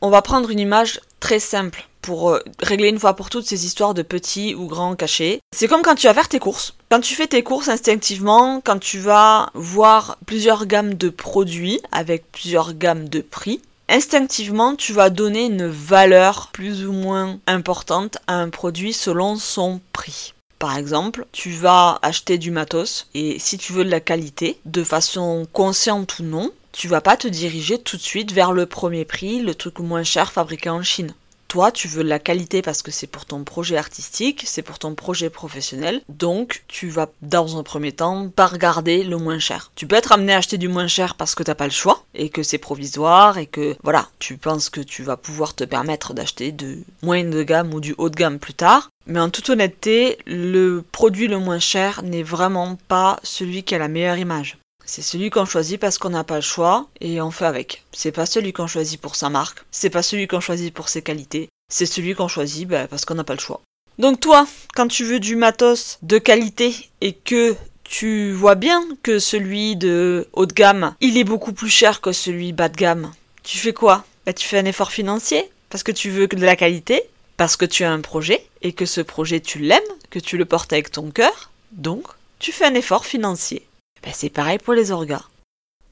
On 0.00 0.10
va 0.10 0.22
prendre 0.22 0.50
une 0.50 0.60
image 0.60 1.00
très 1.20 1.40
simple 1.40 1.86
pour 2.02 2.30
euh, 2.30 2.40
régler 2.60 2.88
une 2.88 2.98
fois 2.98 3.16
pour 3.16 3.30
toutes 3.30 3.46
ces 3.46 3.64
histoires 3.64 3.94
de 3.94 4.02
petits 4.02 4.54
ou 4.54 4.66
grands 4.66 4.94
cachets. 4.94 5.40
C'est 5.56 5.68
comme 5.68 5.82
quand 5.82 5.94
tu 5.94 6.06
vas 6.06 6.14
faire 6.14 6.28
tes 6.28 6.38
courses. 6.38 6.74
Quand 6.90 7.00
tu 7.00 7.14
fais 7.14 7.26
tes 7.26 7.42
courses 7.42 7.68
instinctivement, 7.68 8.60
quand 8.62 8.78
tu 8.78 8.98
vas 8.98 9.50
voir 9.54 10.18
plusieurs 10.26 10.66
gammes 10.66 10.94
de 10.94 11.08
produits 11.08 11.80
avec 11.92 12.30
plusieurs 12.30 12.74
gammes 12.74 13.08
de 13.08 13.20
prix, 13.20 13.62
instinctivement, 13.88 14.76
tu 14.76 14.92
vas 14.92 15.10
donner 15.10 15.46
une 15.46 15.66
valeur 15.66 16.48
plus 16.52 16.86
ou 16.86 16.92
moins 16.92 17.38
importante 17.46 18.18
à 18.26 18.34
un 18.34 18.50
produit 18.50 18.92
selon 18.92 19.36
son 19.36 19.80
prix. 19.92 20.34
Par 20.58 20.76
exemple, 20.78 21.26
tu 21.32 21.50
vas 21.50 21.98
acheter 22.02 22.38
du 22.38 22.50
matos 22.50 23.08
et 23.14 23.38
si 23.38 23.58
tu 23.58 23.72
veux 23.72 23.84
de 23.84 23.90
la 23.90 24.00
qualité, 24.00 24.58
de 24.64 24.84
façon 24.84 25.46
consciente 25.52 26.18
ou 26.18 26.22
non, 26.22 26.52
tu 26.72 26.88
vas 26.88 27.00
pas 27.00 27.16
te 27.16 27.28
diriger 27.28 27.78
tout 27.78 27.96
de 27.96 28.02
suite 28.02 28.32
vers 28.32 28.52
le 28.52 28.66
premier 28.66 29.04
prix, 29.04 29.40
le 29.40 29.54
truc 29.54 29.78
moins 29.78 30.04
cher 30.04 30.32
fabriqué 30.32 30.70
en 30.70 30.82
Chine 30.82 31.14
toi, 31.54 31.70
tu 31.70 31.86
veux 31.86 32.02
la 32.02 32.18
qualité 32.18 32.62
parce 32.62 32.82
que 32.82 32.90
c'est 32.90 33.06
pour 33.06 33.26
ton 33.26 33.44
projet 33.44 33.76
artistique, 33.76 34.42
c'est 34.44 34.62
pour 34.62 34.80
ton 34.80 34.96
projet 34.96 35.30
professionnel, 35.30 36.00
donc 36.08 36.64
tu 36.66 36.88
vas 36.88 37.10
dans 37.22 37.56
un 37.56 37.62
premier 37.62 37.92
temps 37.92 38.28
pas 38.28 38.48
regarder 38.48 39.04
le 39.04 39.18
moins 39.18 39.38
cher. 39.38 39.70
Tu 39.76 39.86
peux 39.86 39.94
être 39.94 40.10
amené 40.10 40.34
à 40.34 40.38
acheter 40.38 40.58
du 40.58 40.66
moins 40.66 40.88
cher 40.88 41.14
parce 41.14 41.36
que 41.36 41.44
t'as 41.44 41.54
pas 41.54 41.66
le 41.66 41.70
choix 41.70 42.02
et 42.12 42.28
que 42.28 42.42
c'est 42.42 42.58
provisoire 42.58 43.38
et 43.38 43.46
que 43.46 43.76
voilà, 43.84 44.08
tu 44.18 44.36
penses 44.36 44.68
que 44.68 44.80
tu 44.80 45.04
vas 45.04 45.16
pouvoir 45.16 45.54
te 45.54 45.62
permettre 45.62 46.12
d'acheter 46.12 46.50
de 46.50 46.78
moyenne 47.02 47.30
de 47.30 47.44
gamme 47.44 47.72
ou 47.72 47.78
du 47.78 47.94
haut 47.98 48.10
de 48.10 48.16
gamme 48.16 48.40
plus 48.40 48.54
tard. 48.54 48.90
Mais 49.06 49.20
en 49.20 49.30
toute 49.30 49.48
honnêteté, 49.48 50.18
le 50.26 50.82
produit 50.90 51.28
le 51.28 51.38
moins 51.38 51.60
cher 51.60 52.02
n'est 52.02 52.24
vraiment 52.24 52.76
pas 52.88 53.20
celui 53.22 53.62
qui 53.62 53.76
a 53.76 53.78
la 53.78 53.86
meilleure 53.86 54.18
image. 54.18 54.58
C'est 54.86 55.02
celui 55.02 55.30
qu'on 55.30 55.46
choisit 55.46 55.80
parce 55.80 55.98
qu'on 55.98 56.10
n'a 56.10 56.24
pas 56.24 56.36
le 56.36 56.42
choix 56.42 56.88
et 57.00 57.20
on 57.20 57.30
fait 57.30 57.46
avec. 57.46 57.84
C'est 57.92 58.12
pas 58.12 58.26
celui 58.26 58.52
qu'on 58.52 58.66
choisit 58.66 59.00
pour 59.00 59.16
sa 59.16 59.30
marque, 59.30 59.64
c'est 59.70 59.90
pas 59.90 60.02
celui 60.02 60.26
qu'on 60.26 60.40
choisit 60.40 60.74
pour 60.74 60.88
ses 60.88 61.02
qualités, 61.02 61.48
c'est 61.72 61.86
celui 61.86 62.14
qu'on 62.14 62.28
choisit 62.28 62.68
bah, 62.68 62.86
parce 62.86 63.04
qu'on 63.04 63.14
n'a 63.14 63.24
pas 63.24 63.34
le 63.34 63.40
choix. 63.40 63.60
Donc 63.98 64.20
toi, 64.20 64.46
quand 64.74 64.88
tu 64.88 65.04
veux 65.04 65.20
du 65.20 65.36
matos 65.36 65.98
de 66.02 66.18
qualité 66.18 66.74
et 67.00 67.12
que 67.12 67.54
tu 67.84 68.32
vois 68.32 68.56
bien 68.56 68.82
que 69.02 69.18
celui 69.18 69.76
de 69.76 70.28
haut 70.32 70.46
de 70.46 70.52
gamme, 70.52 70.94
il 71.00 71.16
est 71.16 71.24
beaucoup 71.24 71.52
plus 71.52 71.68
cher 71.68 72.00
que 72.00 72.12
celui 72.12 72.52
bas 72.52 72.68
de 72.68 72.76
gamme. 72.76 73.12
Tu 73.42 73.58
fais 73.58 73.72
quoi? 73.72 74.04
Bah, 74.26 74.32
Tu 74.32 74.46
fais 74.46 74.58
un 74.58 74.64
effort 74.64 74.90
financier 74.90 75.50
parce 75.70 75.82
que 75.82 75.92
tu 75.92 76.10
veux 76.10 76.26
de 76.26 76.44
la 76.44 76.56
qualité, 76.56 77.02
parce 77.36 77.56
que 77.56 77.64
tu 77.64 77.84
as 77.84 77.92
un 77.92 78.00
projet 78.00 78.46
et 78.62 78.72
que 78.72 78.86
ce 78.86 79.00
projet 79.00 79.40
tu 79.40 79.58
l'aimes, 79.58 79.82
que 80.10 80.18
tu 80.18 80.36
le 80.36 80.44
portes 80.44 80.72
avec 80.72 80.90
ton 80.90 81.10
cœur, 81.10 81.50
donc 81.72 82.04
tu 82.38 82.52
fais 82.52 82.64
un 82.64 82.74
effort 82.74 83.06
financier. 83.06 83.66
Bah, 84.04 84.10
c'est 84.12 84.30
pareil 84.30 84.58
pour 84.58 84.74
les 84.74 84.90
orgas. 84.90 85.24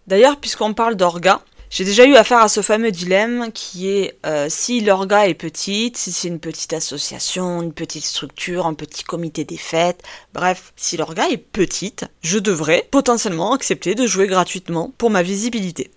D'ailleurs, 0.07 0.39
puisqu'on 0.39 0.75
parle 0.75 0.97
d'orgas, 0.97 1.43
j'ai 1.71 1.85
déjà 1.85 2.05
eu 2.05 2.17
affaire 2.17 2.41
à 2.41 2.51
ce 2.51 2.61
fameux 2.61 2.91
dilemme 2.91 3.51
qui 3.53 3.89
est 3.89 4.19
euh, 4.27 4.49
si 4.51 4.83
l'orga 4.83 5.27
est 5.27 5.35
petite, 5.35 5.97
si 5.97 6.13
c'est 6.13 6.29
une 6.29 6.41
petite 6.41 6.75
association, 6.75 7.63
une 7.63 7.73
petite 7.73 8.05
structure, 8.05 8.67
un 8.67 8.75
petit 8.75 9.05
comité 9.05 9.45
des 9.45 9.57
fêtes, 9.57 10.03
bref, 10.35 10.75
si 10.77 10.99
l'orga 10.99 11.31
est 11.31 11.39
petite, 11.39 12.05
je 12.21 12.39
devrais 12.39 12.87
potentiellement 12.91 13.55
accepter 13.55 13.95
de 13.95 14.07
jouer 14.07 14.27
gratuitement 14.27 14.93
pour 14.99 15.09
ma 15.09 15.23
visibilité. 15.23 15.91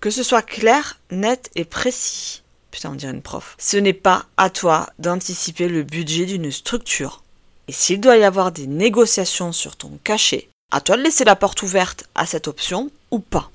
Que 0.00 0.10
ce 0.10 0.22
soit 0.22 0.40
clair, 0.40 0.98
net 1.10 1.50
et 1.56 1.66
précis. 1.66 2.42
Putain, 2.70 2.92
on 2.92 2.94
dirait 2.94 3.12
une 3.12 3.20
prof. 3.20 3.54
Ce 3.58 3.76
n'est 3.76 3.92
pas 3.92 4.24
à 4.38 4.48
toi 4.48 4.88
d'anticiper 4.98 5.68
le 5.68 5.82
budget 5.82 6.24
d'une 6.24 6.50
structure. 6.50 7.22
Et 7.68 7.72
s'il 7.72 8.00
doit 8.00 8.16
y 8.16 8.24
avoir 8.24 8.50
des 8.50 8.66
négociations 8.66 9.52
sur 9.52 9.76
ton 9.76 9.98
cachet, 10.02 10.48
à 10.72 10.80
toi 10.80 10.96
de 10.96 11.02
laisser 11.02 11.24
la 11.24 11.36
porte 11.36 11.62
ouverte 11.62 12.04
à 12.16 12.26
cette 12.26 12.48
option 12.48 12.90
ou 13.12 13.20
pas. 13.20 13.52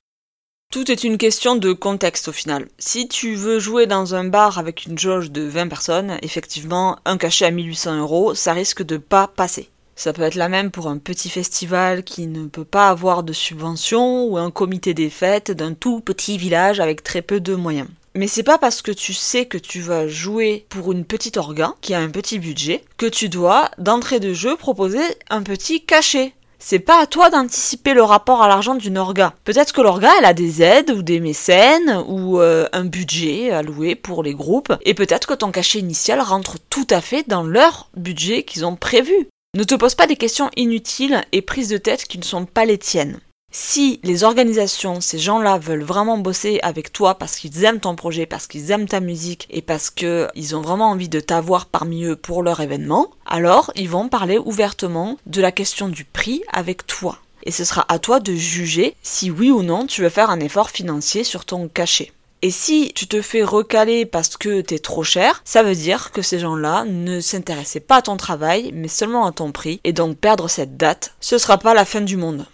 Tout 0.71 0.91
est 0.91 1.03
une 1.03 1.17
question 1.17 1.55
de 1.55 1.74
contexte 1.74 2.27
au 2.27 2.31
final. 2.31 2.67
Si 2.77 3.07
tu 3.07 3.36
veux 3.36 3.57
jouer 3.57 3.88
dans 3.88 4.15
un 4.15 4.25
bar 4.25 4.59
avec 4.59 4.86
une 4.86 5.00
jauge 5.00 5.31
de 5.31 5.41
20 5.41 5.67
personnes, 5.67 6.17
effectivement, 6.21 7.00
un 7.05 7.17
cachet 7.17 7.45
à 7.45 7.51
1800 7.51 8.00
euros, 8.00 8.36
ça 8.36 8.53
risque 8.53 8.83
de 8.83 8.97
pas 8.97 9.27
passer. 9.27 9.69
Ça 9.95 10.13
peut 10.13 10.21
être 10.21 10.36
la 10.36 10.50
même 10.50 10.69
pour 10.69 10.88
un 10.88 11.00
petit 11.00 11.29
festival 11.29 12.03
qui 12.03 12.27
ne 12.27 12.47
peut 12.47 12.65
pas 12.65 12.89
avoir 12.89 13.24
de 13.24 13.33
subvention 13.33 14.25
ou 14.25 14.38
un 14.38 14.51
comité 14.51 14.93
des 14.93 15.09
fêtes 15.09 15.51
d'un 15.51 15.74
tout 15.74 16.01
petit 16.01 16.38
village 16.38 16.79
avec 16.79 17.01
très 17.01 17.24
peu 17.24 17.39
de 17.39 17.55
moyens. 17.55 17.88
Mais 18.13 18.27
c'est 18.27 18.43
pas 18.43 18.57
parce 18.57 18.81
que 18.81 18.91
tu 18.91 19.13
sais 19.13 19.45
que 19.45 19.57
tu 19.57 19.79
vas 19.79 20.07
jouer 20.07 20.65
pour 20.69 20.91
une 20.91 21.05
petite 21.05 21.38
orga 21.38 21.74
qui 21.81 21.93
a 21.93 22.00
un 22.00 22.09
petit 22.09 22.39
budget 22.39 22.83
que 22.97 23.05
tu 23.05 23.29
dois 23.29 23.71
d'entrée 23.77 24.19
de 24.19 24.33
jeu 24.33 24.55
proposer 24.55 25.03
un 25.29 25.43
petit 25.43 25.83
cachet 25.83 26.33
c'est 26.59 26.79
pas 26.79 27.01
à 27.01 27.05
toi 27.05 27.29
d'anticiper 27.29 27.93
le 27.93 28.03
rapport 28.03 28.41
à 28.41 28.47
l'argent 28.47 28.75
d'une 28.75 28.97
orga. 28.97 29.33
Peut-être 29.43 29.73
que 29.73 29.81
l'orga, 29.81 30.09
elle 30.19 30.25
a 30.25 30.33
des 30.33 30.61
aides 30.61 30.91
ou 30.91 31.01
des 31.01 31.19
mécènes 31.19 32.03
ou 32.07 32.39
euh, 32.39 32.67
un 32.73 32.85
budget 32.85 33.51
alloué 33.51 33.95
pour 33.95 34.23
les 34.23 34.33
groupes, 34.33 34.73
et 34.83 34.93
peut-être 34.93 35.27
que 35.27 35.33
ton 35.33 35.51
cachet 35.51 35.79
initial 35.79 36.21
rentre 36.21 36.57
tout 36.69 36.87
à 36.89 37.01
fait 37.01 37.27
dans 37.27 37.43
leur 37.43 37.89
budget 37.95 38.43
qu'ils 38.43 38.65
ont 38.65 38.75
prévu. 38.75 39.27
Ne 39.55 39.63
te 39.63 39.75
pose 39.75 39.95
pas 39.95 40.07
des 40.07 40.17
questions 40.17 40.49
inutiles 40.55 41.23
et 41.31 41.41
prises 41.41 41.69
de 41.69 41.77
tête 41.77 42.05
qui 42.05 42.17
ne 42.17 42.23
sont 42.23 42.45
pas 42.45 42.65
les 42.65 42.77
tiennes. 42.77 43.19
Si 43.59 43.99
les 44.03 44.23
organisations, 44.23 45.01
ces 45.01 45.17
gens-là 45.17 45.57
veulent 45.57 45.83
vraiment 45.83 46.19
bosser 46.19 46.59
avec 46.61 46.93
toi 46.93 47.15
parce 47.15 47.37
qu'ils 47.37 47.63
aiment 47.63 47.79
ton 47.79 47.95
projet, 47.95 48.27
parce 48.27 48.45
qu'ils 48.45 48.69
aiment 48.69 48.87
ta 48.87 48.99
musique 48.99 49.47
et 49.49 49.63
parce 49.63 49.89
qu'ils 49.89 50.55
ont 50.55 50.61
vraiment 50.61 50.91
envie 50.91 51.09
de 51.09 51.19
t'avoir 51.19 51.65
parmi 51.65 52.03
eux 52.03 52.15
pour 52.15 52.43
leur 52.43 52.59
événement, 52.59 53.09
alors 53.25 53.71
ils 53.75 53.89
vont 53.89 54.09
parler 54.09 54.37
ouvertement 54.37 55.17
de 55.25 55.41
la 55.41 55.51
question 55.51 55.89
du 55.89 56.05
prix 56.05 56.43
avec 56.53 56.85
toi. 56.85 57.17
Et 57.45 57.51
ce 57.51 57.63
sera 57.63 57.83
à 57.89 57.97
toi 57.97 58.19
de 58.19 58.31
juger 58.35 58.95
si 59.01 59.31
oui 59.31 59.49
ou 59.49 59.63
non 59.63 59.87
tu 59.87 60.03
veux 60.03 60.09
faire 60.09 60.29
un 60.29 60.39
effort 60.39 60.69
financier 60.69 61.23
sur 61.23 61.43
ton 61.43 61.67
cachet. 61.67 62.11
Et 62.43 62.51
si 62.51 62.91
tu 62.93 63.07
te 63.07 63.23
fais 63.23 63.41
recaler 63.41 64.05
parce 64.05 64.37
que 64.37 64.61
t'es 64.61 64.77
trop 64.77 65.03
cher, 65.03 65.41
ça 65.45 65.63
veut 65.63 65.73
dire 65.73 66.11
que 66.11 66.21
ces 66.21 66.37
gens-là 66.37 66.85
ne 66.85 67.19
s'intéressaient 67.19 67.79
pas 67.79 67.97
à 67.97 68.01
ton 68.03 68.17
travail, 68.17 68.69
mais 68.75 68.87
seulement 68.87 69.25
à 69.25 69.31
ton 69.31 69.51
prix, 69.51 69.81
et 69.83 69.93
donc 69.93 70.15
perdre 70.15 70.47
cette 70.47 70.77
date, 70.77 71.15
ce 71.21 71.39
sera 71.39 71.57
pas 71.57 71.73
la 71.73 71.85
fin 71.85 72.01
du 72.01 72.17
monde. 72.17 72.45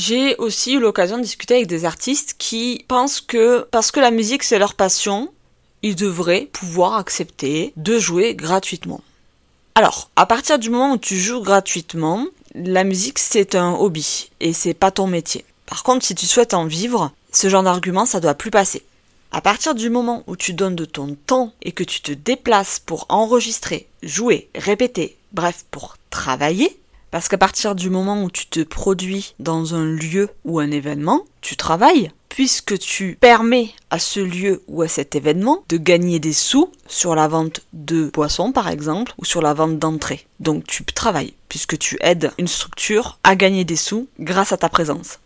J'ai 0.00 0.34
aussi 0.36 0.76
eu 0.76 0.80
l'occasion 0.80 1.18
de 1.18 1.22
discuter 1.22 1.56
avec 1.56 1.66
des 1.66 1.84
artistes 1.84 2.36
qui 2.38 2.86
pensent 2.88 3.20
que 3.20 3.66
parce 3.70 3.90
que 3.90 4.00
la 4.00 4.10
musique 4.10 4.44
c'est 4.44 4.58
leur 4.58 4.72
passion, 4.72 5.30
ils 5.82 5.94
devraient 5.94 6.48
pouvoir 6.50 6.94
accepter 6.94 7.74
de 7.76 7.98
jouer 7.98 8.34
gratuitement. 8.34 9.02
Alors, 9.74 10.08
à 10.16 10.24
partir 10.24 10.58
du 10.58 10.70
moment 10.70 10.94
où 10.94 10.96
tu 10.96 11.18
joues 11.18 11.42
gratuitement, 11.42 12.24
la 12.54 12.82
musique 12.82 13.18
c'est 13.18 13.54
un 13.54 13.74
hobby 13.74 14.30
et 14.40 14.54
c'est 14.54 14.72
pas 14.72 14.90
ton 14.90 15.06
métier. 15.06 15.44
Par 15.66 15.82
contre, 15.82 16.06
si 16.06 16.14
tu 16.14 16.24
souhaites 16.24 16.54
en 16.54 16.64
vivre, 16.64 17.12
ce 17.30 17.50
genre 17.50 17.62
d'argument 17.62 18.06
ça 18.06 18.20
doit 18.20 18.32
plus 18.32 18.50
passer. 18.50 18.82
À 19.32 19.42
partir 19.42 19.74
du 19.74 19.90
moment 19.90 20.24
où 20.26 20.34
tu 20.34 20.54
donnes 20.54 20.76
de 20.76 20.86
ton 20.86 21.14
temps 21.26 21.52
et 21.60 21.72
que 21.72 21.84
tu 21.84 22.00
te 22.00 22.12
déplaces 22.12 22.78
pour 22.78 23.04
enregistrer, 23.10 23.86
jouer, 24.02 24.48
répéter, 24.54 25.18
bref, 25.34 25.66
pour 25.70 25.98
travailler, 26.08 26.80
parce 27.10 27.28
qu'à 27.28 27.38
partir 27.38 27.74
du 27.74 27.90
moment 27.90 28.22
où 28.22 28.30
tu 28.30 28.46
te 28.46 28.60
produis 28.60 29.34
dans 29.38 29.74
un 29.74 29.84
lieu 29.84 30.28
ou 30.44 30.60
un 30.60 30.70
événement, 30.70 31.24
tu 31.40 31.56
travailles, 31.56 32.12
puisque 32.28 32.78
tu 32.78 33.16
permets 33.20 33.70
à 33.90 33.98
ce 33.98 34.20
lieu 34.20 34.62
ou 34.68 34.82
à 34.82 34.88
cet 34.88 35.16
événement 35.16 35.64
de 35.68 35.76
gagner 35.76 36.20
des 36.20 36.32
sous 36.32 36.70
sur 36.86 37.14
la 37.14 37.28
vente 37.28 37.60
de 37.72 38.10
boissons 38.12 38.52
par 38.52 38.68
exemple, 38.68 39.12
ou 39.18 39.24
sur 39.24 39.42
la 39.42 39.54
vente 39.54 39.78
d'entrée. 39.78 40.26
Donc 40.38 40.64
tu 40.64 40.84
travailles, 40.84 41.34
puisque 41.48 41.78
tu 41.78 41.98
aides 42.00 42.32
une 42.38 42.48
structure 42.48 43.18
à 43.24 43.34
gagner 43.36 43.64
des 43.64 43.76
sous 43.76 44.08
grâce 44.18 44.52
à 44.52 44.56
ta 44.56 44.68
présence. 44.68 45.18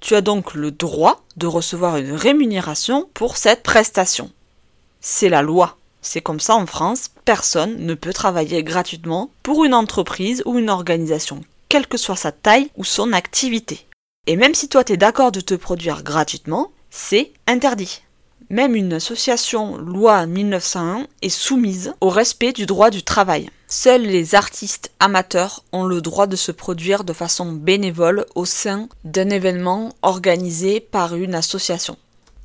Tu 0.00 0.14
as 0.14 0.22
donc 0.22 0.54
le 0.54 0.70
droit 0.70 1.22
de 1.36 1.46
recevoir 1.46 1.98
une 1.98 2.12
rémunération 2.12 3.08
pour 3.14 3.36
cette 3.36 3.62
prestation. 3.62 4.30
C'est 5.00 5.28
la 5.28 5.42
loi. 5.42 5.76
C'est 6.02 6.20
comme 6.20 6.40
ça 6.40 6.56
en 6.56 6.66
France, 6.66 7.10
personne 7.24 7.84
ne 7.84 7.94
peut 7.94 8.12
travailler 8.12 8.62
gratuitement 8.62 9.30
pour 9.42 9.64
une 9.64 9.74
entreprise 9.74 10.42
ou 10.46 10.58
une 10.58 10.70
organisation, 10.70 11.42
quelle 11.68 11.86
que 11.86 11.98
soit 11.98 12.16
sa 12.16 12.32
taille 12.32 12.70
ou 12.76 12.84
son 12.84 13.12
activité. 13.12 13.86
Et 14.26 14.36
même 14.36 14.54
si 14.54 14.68
toi 14.68 14.84
tu 14.84 14.94
es 14.94 14.96
d'accord 14.96 15.32
de 15.32 15.40
te 15.40 15.54
produire 15.54 16.02
gratuitement, 16.02 16.72
c'est 16.90 17.32
interdit. 17.46 18.02
Même 18.48 18.74
une 18.74 18.94
association 18.94 19.76
loi 19.76 20.26
1901 20.26 21.06
est 21.22 21.28
soumise 21.28 21.94
au 22.00 22.08
respect 22.08 22.52
du 22.52 22.66
droit 22.66 22.90
du 22.90 23.02
travail. 23.02 23.48
Seuls 23.68 24.02
les 24.02 24.34
artistes 24.34 24.90
amateurs 24.98 25.62
ont 25.70 25.84
le 25.84 26.00
droit 26.00 26.26
de 26.26 26.34
se 26.34 26.50
produire 26.50 27.04
de 27.04 27.12
façon 27.12 27.52
bénévole 27.52 28.26
au 28.34 28.44
sein 28.44 28.88
d'un 29.04 29.30
événement 29.30 29.90
organisé 30.02 30.80
par 30.80 31.14
une 31.14 31.36
association 31.36 31.96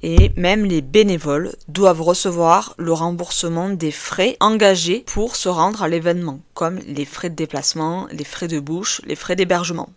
et 0.05 0.31
même 0.35 0.65
les 0.65 0.81
bénévoles 0.81 1.55
doivent 1.67 2.03
recevoir 2.03 2.75
le 2.77 2.93
remboursement 2.93 3.69
des 3.69 3.89
frais 3.89 4.37
engagés 4.39 5.03
pour 5.07 5.35
se 5.35 5.49
rendre 5.49 5.81
à 5.81 5.87
l'événement, 5.87 6.41
comme 6.53 6.77
les 6.87 7.05
frais 7.05 7.31
de 7.31 7.35
déplacement, 7.35 8.05
les 8.11 8.23
frais 8.23 8.47
de 8.47 8.59
bouche, 8.59 9.01
les 9.07 9.15
frais 9.15 9.35
d'hébergement. 9.35 9.89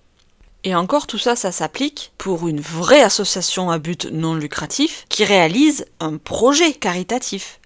Et 0.65 0.75
encore 0.75 1.07
tout 1.07 1.19
ça, 1.19 1.37
ça 1.37 1.53
s'applique 1.53 2.13
pour 2.17 2.49
une 2.49 2.63
vraie 2.63 3.03
association 3.03 3.71
à 3.71 3.79
but 3.79 4.09
non 4.11 4.35
lucratif 4.35 5.05
qui 5.11 5.27
réalise 5.27 5.85
un 6.01 6.17
projet 6.17 6.73
caritatif. 6.73 7.61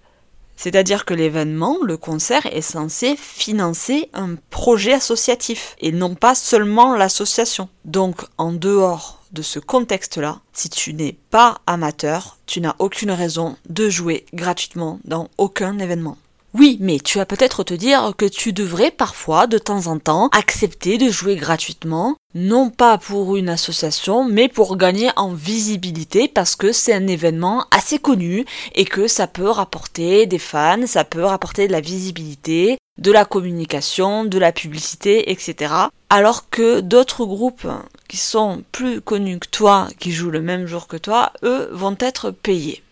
C'est-à-dire 0.57 1.05
que 1.05 1.13
l'événement, 1.13 1.77
le 1.81 1.95
concert, 1.95 2.45
est 2.47 2.61
censé 2.61 3.15
financer 3.15 4.09
un 4.13 4.35
projet 4.49 4.91
associatif 4.91 5.77
et 5.79 5.93
non 5.93 6.13
pas 6.13 6.35
seulement 6.35 6.93
l'association. 6.93 7.69
Donc 7.85 8.25
en 8.37 8.51
dehors 8.51 9.22
de 9.33 9.41
ce 9.41 9.59
contexte-là, 9.59 10.39
si 10.53 10.69
tu 10.69 10.93
n'es 10.93 11.17
pas 11.29 11.59
amateur, 11.67 12.37
tu 12.45 12.61
n'as 12.61 12.75
aucune 12.79 13.11
raison 13.11 13.57
de 13.67 13.89
jouer 13.89 14.25
gratuitement 14.33 14.99
dans 15.03 15.29
aucun 15.37 15.79
événement. 15.79 16.17
Oui, 16.55 16.77
mais 16.79 16.99
tu 16.99 17.17
vas 17.17 17.25
peut-être 17.25 17.63
te 17.63 17.73
dire 17.73 18.13
que 18.15 18.25
tu 18.25 18.53
devrais 18.53 18.91
parfois, 18.91 19.47
de 19.47 19.57
temps 19.57 19.87
en 19.87 19.97
temps, 19.97 20.29
accepter 20.31 20.99
de 20.99 21.09
jouer 21.09 21.35
gratuitement, 21.35 22.15
non 22.35 22.69
pas 22.69 22.99
pour 22.99 23.35
une 23.35 23.49
association, 23.49 24.23
mais 24.23 24.49
pour 24.49 24.77
gagner 24.77 25.09
en 25.15 25.33
visibilité 25.33 26.27
parce 26.27 26.55
que 26.55 26.71
c'est 26.71 26.93
un 26.93 27.07
événement 27.07 27.65
assez 27.71 27.97
connu 27.97 28.45
et 28.75 28.85
que 28.85 29.07
ça 29.07 29.25
peut 29.25 29.49
rapporter 29.49 30.27
des 30.27 30.37
fans, 30.37 30.85
ça 30.85 31.03
peut 31.03 31.23
rapporter 31.23 31.67
de 31.67 31.71
la 31.71 31.81
visibilité, 31.81 32.77
de 32.99 33.11
la 33.11 33.25
communication, 33.25 34.23
de 34.23 34.37
la 34.37 34.51
publicité, 34.51 35.31
etc. 35.31 35.73
Alors 36.11 36.51
que 36.51 36.81
d'autres 36.81 37.25
groupes 37.25 37.67
sont 38.17 38.63
plus 38.71 39.01
connus 39.01 39.39
que 39.39 39.47
toi, 39.47 39.87
qui 39.99 40.11
jouent 40.11 40.31
le 40.31 40.41
même 40.41 40.65
jour 40.65 40.87
que 40.87 40.97
toi, 40.97 41.31
eux 41.43 41.69
vont 41.71 41.97
être 41.99 42.31
payés. 42.31 42.83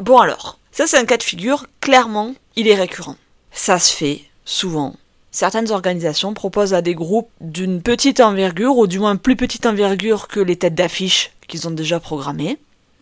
Bon 0.00 0.18
alors, 0.18 0.58
ça 0.72 0.86
c'est 0.86 0.98
un 0.98 1.04
cas 1.04 1.16
de 1.16 1.22
figure, 1.22 1.66
clairement, 1.80 2.34
il 2.56 2.68
est 2.68 2.74
récurrent. 2.74 3.16
Ça 3.52 3.78
se 3.78 3.94
fait 3.94 4.22
souvent. 4.44 4.96
Certaines 5.30 5.72
organisations 5.72 6.34
proposent 6.34 6.74
à 6.74 6.82
des 6.82 6.94
groupes 6.94 7.30
d'une 7.40 7.82
petite 7.82 8.20
envergure, 8.20 8.76
ou 8.76 8.86
du 8.86 8.98
moins 8.98 9.16
plus 9.16 9.36
petite 9.36 9.66
envergure 9.66 10.28
que 10.28 10.40
les 10.40 10.56
têtes 10.56 10.74
d'affiche 10.74 11.32
qu'ils 11.48 11.66
ont 11.66 11.72
déjà 11.72 11.98
programmées, 11.98 12.58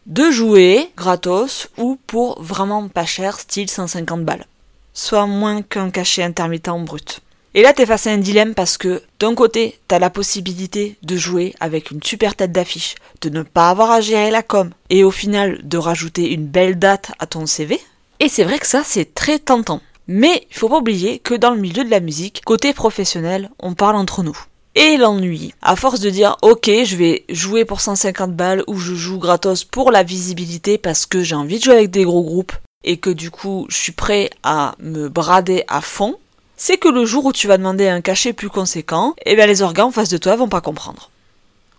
de 0.06 0.30
jouer 0.30 0.90
gratos 0.96 1.68
ou 1.76 1.98
pour 2.06 2.42
vraiment 2.42 2.88
pas 2.88 3.06
cher, 3.06 3.38
style 3.38 3.70
150 3.70 4.24
balles. 4.24 4.46
Soit 4.94 5.26
moins 5.26 5.62
qu'un 5.62 5.90
cachet 5.90 6.22
intermittent 6.22 6.84
brut. 6.84 7.20
Et 7.54 7.62
là, 7.62 7.74
t'es 7.74 7.84
face 7.84 8.06
à 8.06 8.12
un 8.12 8.18
dilemme 8.18 8.54
parce 8.54 8.78
que 8.78 9.02
d'un 9.20 9.34
côté, 9.34 9.78
t'as 9.86 9.98
la 9.98 10.08
possibilité 10.08 10.96
de 11.02 11.16
jouer 11.16 11.54
avec 11.60 11.90
une 11.90 12.02
super 12.02 12.34
tête 12.34 12.52
d'affiche, 12.52 12.94
de 13.20 13.28
ne 13.28 13.42
pas 13.42 13.68
avoir 13.68 13.90
à 13.90 14.00
gérer 14.00 14.30
la 14.30 14.42
com, 14.42 14.70
et 14.88 15.04
au 15.04 15.10
final 15.10 15.60
de 15.62 15.76
rajouter 15.76 16.32
une 16.32 16.46
belle 16.46 16.78
date 16.78 17.12
à 17.18 17.26
ton 17.26 17.44
CV. 17.44 17.78
Et 18.20 18.28
c'est 18.28 18.44
vrai 18.44 18.58
que 18.58 18.66
ça, 18.66 18.82
c'est 18.84 19.14
très 19.14 19.38
tentant. 19.38 19.82
Mais 20.08 20.46
il 20.50 20.56
faut 20.56 20.68
pas 20.68 20.78
oublier 20.78 21.18
que 21.18 21.34
dans 21.34 21.50
le 21.50 21.60
milieu 21.60 21.84
de 21.84 21.90
la 21.90 22.00
musique, 22.00 22.42
côté 22.44 22.72
professionnel, 22.72 23.50
on 23.58 23.74
parle 23.74 23.96
entre 23.96 24.22
nous. 24.22 24.38
Et 24.74 24.96
l'ennui, 24.96 25.52
à 25.60 25.76
force 25.76 26.00
de 26.00 26.08
dire 26.08 26.38
ok 26.40 26.70
je 26.84 26.96
vais 26.96 27.26
jouer 27.28 27.66
pour 27.66 27.82
150 27.82 28.34
balles 28.34 28.64
ou 28.66 28.78
je 28.78 28.94
joue 28.94 29.18
gratos 29.18 29.64
pour 29.64 29.90
la 29.90 30.02
visibilité 30.02 30.78
parce 30.78 31.04
que 31.04 31.22
j'ai 31.22 31.34
envie 31.34 31.58
de 31.58 31.64
jouer 31.64 31.74
avec 31.74 31.90
des 31.90 32.04
gros 32.04 32.22
groupes 32.22 32.54
et 32.82 32.96
que 32.96 33.10
du 33.10 33.30
coup 33.30 33.66
je 33.68 33.76
suis 33.76 33.92
prêt 33.92 34.30
à 34.42 34.74
me 34.78 35.10
brader 35.10 35.64
à 35.68 35.82
fond, 35.82 36.16
c'est 36.56 36.78
que 36.78 36.88
le 36.88 37.04
jour 37.04 37.24
où 37.24 37.32
tu 37.32 37.48
vas 37.48 37.58
demander 37.58 37.88
un 37.88 38.00
cachet 38.00 38.32
plus 38.32 38.50
conséquent, 38.50 39.14
eh 39.24 39.34
bien 39.34 39.46
les 39.46 39.62
organes 39.62 39.86
en 39.86 39.90
face 39.90 40.08
de 40.08 40.18
toi 40.18 40.36
vont 40.36 40.48
pas 40.48 40.60
comprendre. 40.60 41.10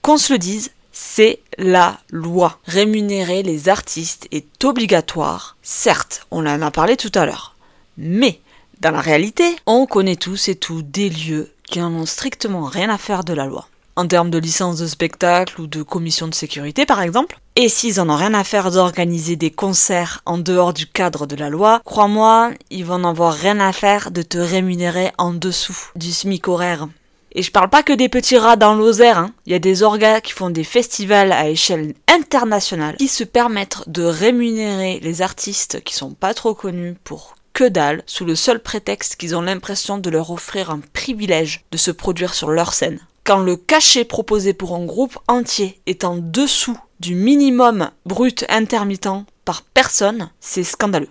Qu'on 0.02 0.18
se 0.18 0.34
le 0.34 0.40
dise, 0.40 0.72
c'est 0.92 1.40
la 1.58 2.00
loi. 2.12 2.60
Rémunérer 2.66 3.44
les 3.44 3.70
artistes 3.70 4.28
est 4.32 4.64
obligatoire. 4.64 5.58
Certes, 5.64 6.28
on 6.30 6.46
en 6.46 6.62
a 6.62 6.72
parlé 6.72 6.98
tout 6.98 7.12
à 7.16 7.26
l'heure. 7.26 7.56
Mais, 7.98 8.40
dans 8.80 8.92
la 8.92 9.02
réalité, 9.02 9.56
on 9.66 9.86
connaît 9.86 10.16
tous 10.16 10.50
et 10.50 10.56
tout 10.56 10.82
des 10.82 11.10
lieux 11.10 11.52
qui 11.64 11.80
n'en 11.80 11.94
ont 11.94 12.06
strictement 12.06 12.66
rien 12.66 12.90
à 12.90 12.98
faire 12.98 13.24
de 13.24 13.34
la 13.34 13.46
loi. 13.46 13.68
En 13.96 14.08
termes 14.08 14.32
de 14.32 14.40
licence 14.40 14.80
de 14.80 14.88
spectacle 14.88 15.62
ou 15.62 15.68
de 15.68 15.84
commission 15.84 16.28
de 16.28 16.34
sécurité 16.34 16.86
par 16.86 17.02
exemple. 17.02 17.40
Et 17.56 17.70
s'ils 17.70 18.00
en 18.02 18.10
ont 18.10 18.16
rien 18.16 18.34
à 18.34 18.44
faire 18.44 18.72
d'organiser 18.72 19.36
des 19.36 19.52
concerts 19.52 20.22
en 20.26 20.40
dehors 20.40 20.74
du 20.74 20.88
cadre 20.88 21.28
de 21.28 21.36
la 21.36 21.50
loi, 21.50 21.82
crois-moi, 21.86 22.52
ils 22.72 22.86
vont 22.86 22.96
en 22.96 23.10
avoir 23.10 23.34
rien 23.34 23.60
à 23.60 23.72
faire 23.72 24.10
de 24.10 24.24
te 24.24 24.40
rémunérer 24.40 25.12
en 25.20 25.34
dessous 25.34 25.78
du 25.96 26.12
SMIC 26.12 26.48
horaire. 26.48 26.88
Et 27.36 27.42
je 27.44 27.52
parle 27.52 27.70
pas 27.70 27.84
que 27.84 27.94
des 27.94 28.10
petits 28.10 28.38
rats 28.38 28.56
dans 28.56 28.76
l'Osaire, 28.76 29.18
hein. 29.18 29.32
Il 29.46 29.52
y 29.52 29.56
a 29.56 29.60
des 29.60 29.84
orgas 29.84 30.22
qui 30.22 30.34
font 30.34 30.50
des 30.50 30.64
festivals 30.64 31.32
à 31.32 31.50
échelle 31.50 31.94
internationale 32.08 32.96
qui 32.98 33.08
se 33.08 33.24
permettent 33.24 33.88
de 33.88 34.04
rémunérer 34.04 35.00
les 35.02 35.22
artistes 35.22 35.82
qui 35.84 35.96
sont 35.96 36.12
pas 36.12 36.34
trop 36.34 36.54
connus 36.54 36.96
pour 37.04 37.36
que 37.54 37.68
dalle, 37.68 38.04
sous 38.08 38.26
le 38.26 38.36
seul 38.36 38.60
prétexte 38.60 39.16
qu'ils 39.16 39.36
ont 39.36 39.42
l'impression 39.42 40.00
de 40.00 40.10
leur 40.10 40.32
offrir 40.32 40.72
un 40.72 40.82
privilège 40.94 41.64
de 41.72 41.78
se 41.78 41.92
produire 41.92 42.34
sur 42.34 42.50
leur 42.50 42.74
scène. 42.74 43.00
Quand 43.24 43.40
le 43.40 43.56
cachet 43.56 44.04
proposé 44.04 44.54
pour 44.54 44.76
un 44.76 44.86
groupe 44.86 45.18
entier 45.28 45.80
est 45.86 46.04
en 46.04 46.18
dessous 46.18 46.78
du 47.00 47.16
minimum 47.16 47.90
brut 48.06 48.46
intermittent 48.50 49.26
par 49.46 49.62
personne, 49.62 50.30
c'est 50.40 50.64
scandaleux. 50.64 51.10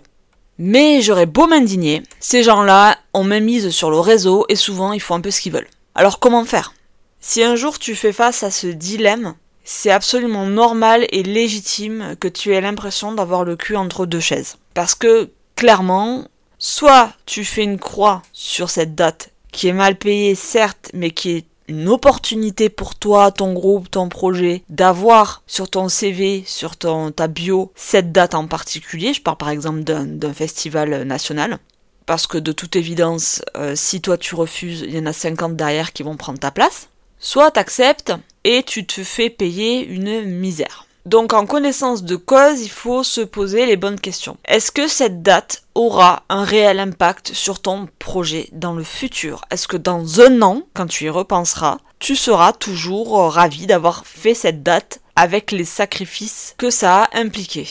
Mais 0.57 1.01
j'aurais 1.01 1.25
beau 1.25 1.47
m'indigner, 1.47 2.03
ces 2.19 2.43
gens-là 2.43 2.97
ont 3.13 3.23
même 3.23 3.45
mise 3.45 3.69
sur 3.71 3.89
le 3.89 3.99
réseau 3.99 4.45
et 4.49 4.55
souvent 4.55 4.93
ils 4.93 5.01
font 5.01 5.15
un 5.15 5.21
peu 5.21 5.31
ce 5.31 5.41
qu'ils 5.41 5.53
veulent. 5.53 5.69
Alors 5.95 6.19
comment 6.19 6.45
faire? 6.45 6.73
Si 7.19 7.41
un 7.41 7.55
jour 7.55 7.79
tu 7.79 7.95
fais 7.95 8.13
face 8.13 8.43
à 8.43 8.51
ce 8.51 8.67
dilemme, 8.67 9.35
c'est 9.63 9.91
absolument 9.91 10.45
normal 10.45 11.07
et 11.09 11.23
légitime 11.23 12.15
que 12.19 12.27
tu 12.27 12.53
aies 12.53 12.61
l'impression 12.61 13.13
d'avoir 13.13 13.43
le 13.43 13.55
cul 13.55 13.75
entre 13.75 14.05
deux 14.05 14.19
chaises. 14.19 14.57
Parce 14.73 14.93
que 14.93 15.31
clairement, 15.55 16.25
Soit 16.65 17.11
tu 17.25 17.43
fais 17.43 17.65
une 17.65 17.77
croix 17.77 18.21
sur 18.31 18.69
cette 18.69 18.95
date 18.95 19.33
qui 19.51 19.67
est 19.67 19.73
mal 19.73 19.97
payée, 19.97 20.33
certes, 20.33 20.89
mais 20.93 21.11
qui 21.11 21.31
est 21.31 21.45
une 21.67 21.89
opportunité 21.89 22.69
pour 22.69 22.95
toi, 22.95 23.31
ton 23.31 23.53
groupe, 23.53 23.89
ton 23.89 24.09
projet, 24.09 24.63
d'avoir 24.69 25.43
sur 25.47 25.69
ton 25.69 25.89
CV, 25.89 26.43
sur 26.45 26.75
ton, 26.75 27.11
ta 27.11 27.27
bio, 27.27 27.71
cette 27.75 28.11
date 28.11 28.35
en 28.35 28.47
particulier. 28.47 29.13
Je 29.13 29.21
parle 29.21 29.37
par 29.37 29.49
exemple 29.49 29.83
d'un 29.83 30.33
festival 30.33 31.03
national. 31.03 31.59
Parce 32.05 32.27
que 32.27 32.37
de 32.37 32.51
toute 32.51 32.75
évidence, 32.75 33.41
euh, 33.55 33.75
si 33.75 34.01
toi 34.01 34.17
tu 34.17 34.35
refuses, 34.35 34.81
il 34.85 34.93
y 34.93 34.99
en 34.99 35.05
a 35.05 35.13
50 35.13 35.55
derrière 35.55 35.93
qui 35.93 36.03
vont 36.03 36.17
prendre 36.17 36.39
ta 36.39 36.51
place. 36.51 36.89
Soit 37.19 37.51
t'acceptes 37.51 38.13
et 38.43 38.63
tu 38.63 38.85
te 38.85 39.03
fais 39.03 39.29
payer 39.29 39.85
une 39.85 40.23
misère. 40.25 40.85
Donc 41.05 41.33
en 41.33 41.45
connaissance 41.45 42.03
de 42.03 42.15
cause, 42.15 42.61
il 42.61 42.69
faut 42.69 43.03
se 43.03 43.21
poser 43.21 43.65
les 43.65 43.75
bonnes 43.75 43.99
questions. 43.99 44.37
Est-ce 44.45 44.71
que 44.71 44.87
cette 44.87 45.21
date 45.21 45.63
aura 45.75 46.23
un 46.29 46.43
réel 46.43 46.79
impact 46.79 47.33
sur 47.33 47.61
ton 47.61 47.89
projet 47.99 48.49
dans 48.53 48.73
le 48.73 48.83
futur? 48.83 49.41
Est-ce 49.51 49.67
que 49.67 49.77
dans 49.77 50.21
un 50.21 50.41
an, 50.41 50.63
quand 50.73 50.87
tu 50.87 51.05
y 51.05 51.09
repenseras, 51.09 51.79
tu 51.99 52.15
seras 52.15 52.53
toujours 52.53 53.33
ravi 53.33 53.65
d'avoir 53.65 54.05
fait 54.05 54.33
cette 54.33 54.63
date 54.63 55.01
avec 55.15 55.51
les 55.51 55.65
sacrifices 55.65 56.55
que 56.57 56.69
ça 56.69 57.03
a 57.03 57.17
impliqué 57.17 57.67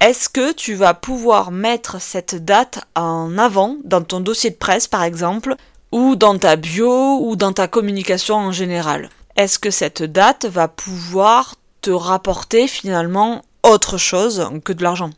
est-ce 0.00 0.28
que 0.28 0.52
tu 0.52 0.74
vas 0.74 0.92
pouvoir 0.92 1.50
mettre 1.50 1.98
cette 1.98 2.44
date 2.44 2.80
en 2.94 3.38
avant 3.38 3.76
dans 3.84 4.02
ton 4.02 4.20
dossier 4.20 4.50
de 4.50 4.54
presse 4.54 4.86
par 4.86 5.02
exemple, 5.02 5.54
ou 5.92 6.14
dans 6.14 6.36
ta 6.36 6.56
bio, 6.56 7.20
ou 7.22 7.36
dans 7.36 7.54
ta 7.54 7.68
communication 7.68 8.34
en 8.34 8.52
général? 8.52 9.08
Est-ce 9.36 9.58
que 9.58 9.70
cette 9.70 10.02
date 10.02 10.44
va 10.44 10.68
pouvoir 10.68 11.54
te 11.84 11.90
rapporter 11.90 12.66
finalement 12.66 13.42
autre 13.62 13.98
chose 13.98 14.48
que 14.64 14.72
de 14.72 14.82
l'argent. 14.82 15.10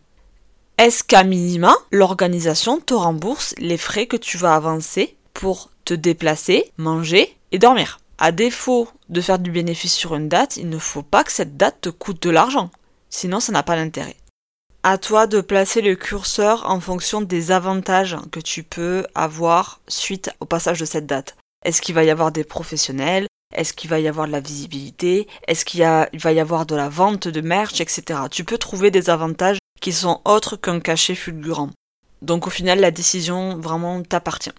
Est-ce 0.79 1.05
qu'à 1.05 1.23
minima, 1.23 1.73
l'organisation 1.93 2.81
te 2.81 2.93
rembourse 2.93 3.55
les 3.59 3.77
frais 3.77 4.09
que 4.09 4.17
tu 4.17 4.37
vas 4.37 4.57
avancer 4.57 5.17
pour 5.33 5.71
te 5.85 5.95
déplacer, 5.95 6.73
manger 6.77 7.37
et 7.53 7.61
dormir? 7.61 8.01
À 8.19 8.33
défaut 8.33 8.89
de 9.11 9.21
faire 9.21 9.39
du 9.39 9.53
bénéfice 9.53 9.95
sur 9.95 10.17
une 10.17 10.29
date, 10.29 10.57
il 10.57 10.69
ne 10.69 10.79
faut 10.79 11.05
pas 11.05 11.23
que 11.23 11.31
cette 11.31 11.57
date 11.57 11.83
te 11.83 11.89
coûte 11.89 12.21
de 12.25 12.31
l'argent. 12.31 12.71
Sinon, 13.11 13.39
ça 13.39 13.53
n'a 13.53 13.63
pas 13.63 13.77
d'intérêt. 13.77 14.17
À 14.83 14.99
toi 14.99 15.29
de 15.29 15.41
placer 15.41 15.83
le 15.83 15.95
curseur 15.95 16.69
en 16.69 16.81
fonction 16.81 17.21
des 17.21 17.53
avantages 17.53 18.17
que 18.33 18.41
tu 18.41 18.65
peux 18.65 19.07
avoir 19.15 19.79
suite 19.87 20.31
au 20.41 20.47
passage 20.47 20.81
de 20.81 20.85
cette 20.85 21.07
date. 21.07 21.37
Est-ce 21.65 21.81
qu'il 21.81 21.95
va 21.95 22.03
y 22.03 22.11
avoir 22.11 22.33
des 22.33 22.43
professionnels? 22.43 23.29
Est-ce 23.55 23.73
qu'il 23.73 23.89
va 23.89 24.01
y 24.01 24.09
avoir 24.09 24.27
de 24.27 24.33
la 24.33 24.41
visibilité? 24.41 25.29
Est-ce 25.47 25.65
qu'il 25.65 25.81
va 25.81 26.33
y 26.33 26.41
avoir 26.41 26.67
de 26.67 26.75
la 26.75 26.89
vente 26.89 27.29
de 27.29 27.41
merch, 27.41 27.81
etc. 27.81 28.21
Tu 28.31 28.45
peux 28.45 28.59
trouver 28.59 28.91
des 28.91 29.09
avantages 29.09 29.59
qui 29.81 29.93
sont 29.93 30.21
autres 30.25 30.57
qu'un 30.57 30.81
cachet 30.81 31.15
fulgurant. 31.15 31.71
Donc 32.23 32.47
au 32.47 32.51
final, 32.51 32.81
la 32.81 32.91
décision 32.91 33.57
vraiment 33.59 34.03
t'appartient. 34.03 34.53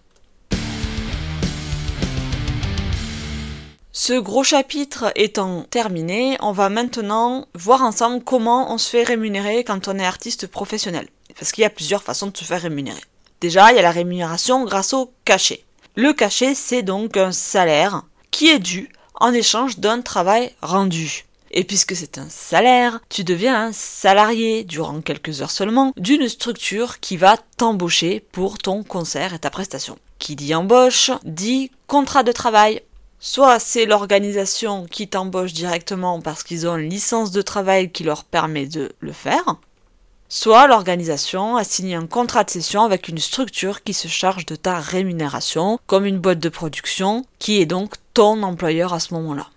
Ce 3.91 4.13
gros 4.13 4.43
chapitre 4.43 5.11
étant 5.15 5.63
terminé, 5.63 6.37
on 6.39 6.51
va 6.51 6.69
maintenant 6.69 7.47
voir 7.55 7.81
ensemble 7.81 8.23
comment 8.23 8.71
on 8.71 8.77
se 8.77 8.89
fait 8.89 9.03
rémunérer 9.03 9.63
quand 9.63 9.87
on 9.87 9.97
est 9.99 10.05
artiste 10.05 10.47
professionnel. 10.47 11.07
Parce 11.37 11.51
qu'il 11.51 11.63
y 11.63 11.65
a 11.65 11.69
plusieurs 11.71 12.03
façons 12.03 12.27
de 12.27 12.37
se 12.37 12.43
faire 12.43 12.61
rémunérer. 12.61 13.01
Déjà, 13.41 13.71
il 13.71 13.75
y 13.75 13.79
a 13.79 13.83
la 13.83 13.91
rémunération 13.91 14.65
grâce 14.65 14.93
au 14.93 15.11
cachet. 15.25 15.63
Le 15.95 16.13
cachet, 16.13 16.55
c'est 16.55 16.83
donc 16.83 17.17
un 17.17 17.31
salaire 17.31 18.03
qui 18.31 18.49
est 18.49 18.59
dû 18.59 18.89
en 19.15 19.33
échange 19.33 19.79
d'un 19.79 20.01
travail 20.01 20.51
rendu. 20.61 21.25
Et 21.51 21.63
puisque 21.63 21.95
c'est 21.95 22.17
un 22.17 22.27
salaire, 22.29 22.99
tu 23.09 23.23
deviens 23.23 23.67
un 23.67 23.71
salarié 23.71 24.63
durant 24.63 25.01
quelques 25.01 25.41
heures 25.41 25.51
seulement 25.51 25.93
d'une 25.97 26.27
structure 26.27 26.99
qui 26.99 27.17
va 27.17 27.37
t'embaucher 27.57 28.23
pour 28.31 28.57
ton 28.57 28.83
concert 28.83 29.33
et 29.33 29.39
ta 29.39 29.49
prestation. 29.49 29.97
Qui 30.19 30.35
dit 30.35 30.53
embauche 30.53 31.11
dit 31.23 31.71
contrat 31.87 32.23
de 32.23 32.31
travail. 32.31 32.81
Soit 33.19 33.59
c'est 33.59 33.85
l'organisation 33.85 34.85
qui 34.85 35.07
t'embauche 35.07 35.53
directement 35.53 36.21
parce 36.21 36.43
qu'ils 36.43 36.67
ont 36.67 36.77
une 36.77 36.89
licence 36.89 37.31
de 37.31 37.41
travail 37.41 37.91
qui 37.91 38.03
leur 38.03 38.23
permet 38.23 38.67
de 38.67 38.91
le 38.99 39.11
faire, 39.11 39.55
soit 40.29 40.67
l'organisation 40.67 41.57
a 41.57 41.63
signé 41.63 41.95
un 41.95 42.07
contrat 42.07 42.43
de 42.43 42.49
session 42.49 42.83
avec 42.83 43.07
une 43.07 43.17
structure 43.17 43.83
qui 43.83 43.93
se 43.93 44.07
charge 44.07 44.45
de 44.45 44.55
ta 44.55 44.79
rémunération, 44.79 45.79
comme 45.87 46.05
une 46.05 46.19
boîte 46.19 46.39
de 46.39 46.49
production, 46.49 47.25
qui 47.39 47.61
est 47.61 47.65
donc 47.65 47.95
ton 48.13 48.43
employeur 48.43 48.93
à 48.93 48.99
ce 48.99 49.13
moment-là. 49.13 49.47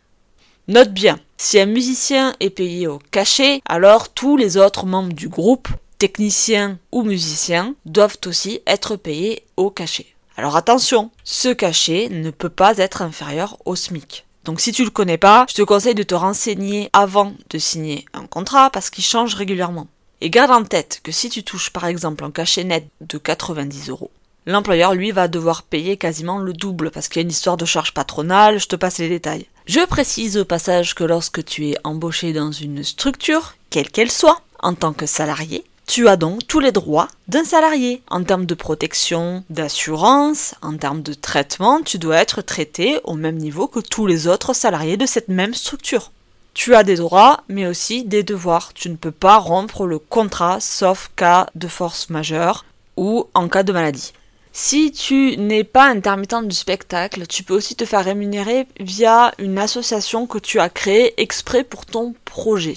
Note 0.69 0.93
bien, 0.93 1.19
si 1.37 1.59
un 1.59 1.67
musicien 1.67 2.35
est 2.39 2.51
payé 2.51 2.87
au 2.87 3.01
cachet, 3.11 3.61
alors 3.65 4.11
tous 4.11 4.37
les 4.37 4.57
autres 4.57 4.87
membres 4.87 5.13
du 5.13 5.29
groupe, 5.29 5.69
techniciens 5.99 6.79
ou 6.93 7.03
musiciens, 7.03 7.75
doivent 7.87 8.19
aussi 8.27 8.61
être 8.67 8.97
payés 8.97 9.43
au 9.57 9.71
cachet. 9.71 10.07
Alors 10.37 10.57
attention, 10.57 11.11
ce 11.25 11.49
cachet 11.49 12.09
ne 12.11 12.31
peut 12.31 12.49
pas 12.49 12.79
être 12.79 13.03
inférieur 13.03 13.59
au 13.65 13.75
SMIC. 13.75 14.25
Donc 14.45 14.61
si 14.61 14.73
tu 14.73 14.85
le 14.85 14.91
connais 14.91 15.19
pas, 15.19 15.45
je 15.49 15.55
te 15.55 15.63
conseille 15.63 15.95
de 15.95 16.03
te 16.03 16.15
renseigner 16.15 16.89
avant 16.93 17.35
de 17.51 17.59
signer 17.59 18.07
un 18.15 18.27
contrat 18.27 18.71
parce 18.71 18.89
qu'il 18.89 19.05
change 19.05 19.35
régulièrement. 19.35 19.87
Et 20.23 20.29
garde 20.29 20.51
en 20.51 20.65
tête 20.65 21.01
que 21.03 21.13
si 21.13 21.31
tu 21.31 21.43
touches 21.43 21.71
par 21.71 21.87
exemple 21.87 22.25
un 22.25 22.31
cachet 22.31 22.65
net 22.65 22.87
de 23.01 23.17
90 23.17 23.89
euros, 23.89 24.11
l'employeur 24.45 24.95
lui 24.95 25.13
va 25.13 25.29
devoir 25.29 25.63
payer 25.63 25.97
quasiment 25.97 26.39
le 26.39 26.53
double 26.53 26.91
parce 26.91 27.09
qu'il 27.09 27.21
y 27.21 27.23
a 27.23 27.27
une 27.27 27.31
histoire 27.31 27.57
de 27.57 27.65
charge 27.65 27.95
patronale, 27.95 28.61
je 28.61 28.69
te 28.69 28.77
passe 28.77 28.99
les 28.99 29.09
détails. 29.09 29.47
Je 29.65 29.81
précise 29.87 30.37
au 30.37 30.45
passage 30.45 30.95
que 30.95 31.05
lorsque 31.05 31.43
tu 31.45 31.69
es 31.69 31.77
embauché 31.85 32.35
dans 32.35 32.53
une 32.53 32.85
structure, 32.85 33.55
quelle 33.71 33.91
qu'elle 33.91 34.11
soit, 34.11 34.43
en 34.59 34.75
tant 34.75 34.93
que 34.93 35.07
salarié, 35.07 35.65
tu 35.87 36.07
as 36.07 36.17
donc 36.17 36.47
tous 36.47 36.61
les 36.61 36.71
droits 36.71 37.09
d'un 37.27 37.45
salarié. 37.45 38.03
En 38.11 38.23
termes 38.23 38.47
de 38.47 38.55
protection, 38.55 39.43
d'assurance, 39.49 40.55
en 40.61 40.77
termes 40.77 41.03
de 41.03 41.15
traitement, 41.15 41.81
tu 41.81 41.99
dois 41.99 42.19
être 42.19 42.43
traité 42.43 43.01
au 43.05 43.15
même 43.15 43.39
niveau 43.39 43.69
que 43.69 43.81
tous 43.81 44.07
les 44.07 44.29
autres 44.29 44.55
salariés 44.55 44.99
de 44.99 45.07
cette 45.07 45.29
même 45.29 45.55
structure. 45.55 46.13
Tu 46.55 46.75
as 46.75 46.83
des 46.83 46.97
droits, 46.97 47.43
mais 47.49 47.67
aussi 47.67 48.05
des 48.05 48.23
devoirs. 48.23 48.73
Tu 48.75 48.91
ne 48.91 48.97
peux 48.97 49.13
pas 49.13 49.39
rompre 49.39 49.87
le 49.87 49.99
contrat 49.99 50.59
sauf 50.61 51.11
cas 51.17 51.47
de 51.55 51.69
force 51.69 52.11
majeure 52.11 52.65
ou 52.97 53.29
en 53.35 53.49
cas 53.49 53.63
de 53.63 53.73
maladie. 53.73 54.13
Si 54.53 54.91
tu 54.91 55.37
n'es 55.37 55.63
pas 55.63 55.87
intermittent 55.87 56.49
du 56.49 56.57
spectacle, 56.57 57.27
tu 57.29 57.45
peux 57.45 57.55
aussi 57.55 57.77
te 57.77 57.85
faire 57.85 58.05
rémunérer 58.05 58.67
via 58.81 59.33
une 59.39 59.59
association 59.59 60.27
que 60.27 60.39
tu 60.39 60.59
as 60.59 60.69
créée 60.69 61.21
exprès 61.21 61.63
pour 61.63 61.87
ton 61.87 62.15
projet. 62.25 62.77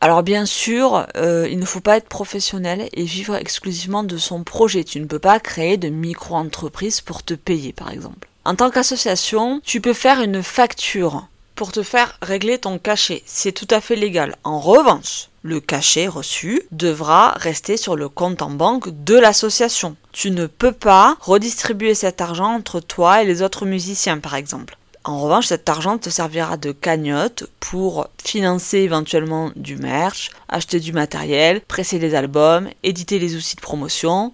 Alors 0.00 0.22
bien 0.22 0.46
sûr, 0.46 1.06
euh, 1.16 1.46
il 1.50 1.60
ne 1.60 1.64
faut 1.64 1.80
pas 1.80 1.98
être 1.98 2.08
professionnel 2.08 2.88
et 2.92 3.04
vivre 3.04 3.36
exclusivement 3.36 4.02
de 4.02 4.16
son 4.16 4.42
projet. 4.42 4.84
Tu 4.84 4.98
ne 5.00 5.06
peux 5.06 5.20
pas 5.20 5.38
créer 5.38 5.76
de 5.76 5.90
micro-entreprise 5.90 7.00
pour 7.02 7.22
te 7.22 7.34
payer 7.34 7.72
par 7.72 7.90
exemple. 7.90 8.28
En 8.44 8.56
tant 8.56 8.70
qu'association, 8.70 9.60
tu 9.62 9.80
peux 9.80 9.92
faire 9.92 10.20
une 10.20 10.42
facture 10.42 11.28
pour 11.54 11.72
te 11.72 11.82
faire 11.82 12.18
régler 12.22 12.58
ton 12.58 12.78
cachet. 12.78 13.22
C'est 13.26 13.52
tout 13.52 13.68
à 13.70 13.80
fait 13.80 13.96
légal. 13.96 14.36
En 14.44 14.60
revanche, 14.60 15.28
le 15.42 15.60
cachet 15.60 16.06
reçu 16.06 16.62
devra 16.70 17.32
rester 17.32 17.76
sur 17.76 17.96
le 17.96 18.08
compte 18.08 18.42
en 18.42 18.50
banque 18.50 18.88
de 19.04 19.18
l'association. 19.18 19.96
Tu 20.12 20.30
ne 20.30 20.46
peux 20.46 20.72
pas 20.72 21.16
redistribuer 21.20 21.94
cet 21.94 22.20
argent 22.20 22.54
entre 22.54 22.80
toi 22.80 23.22
et 23.22 23.26
les 23.26 23.42
autres 23.42 23.66
musiciens 23.66 24.18
par 24.18 24.34
exemple. 24.34 24.76
En 25.04 25.20
revanche, 25.20 25.46
cet 25.46 25.68
argent 25.68 25.98
te 25.98 26.10
servira 26.10 26.56
de 26.56 26.70
cagnotte 26.70 27.44
pour 27.58 28.06
financer 28.22 28.78
éventuellement 28.78 29.50
du 29.56 29.76
merch, 29.76 30.30
acheter 30.48 30.78
du 30.78 30.92
matériel, 30.92 31.60
presser 31.60 31.98
les 31.98 32.14
albums, 32.14 32.68
éditer 32.84 33.18
les 33.18 33.34
outils 33.34 33.56
de 33.56 33.60
promotion. 33.60 34.32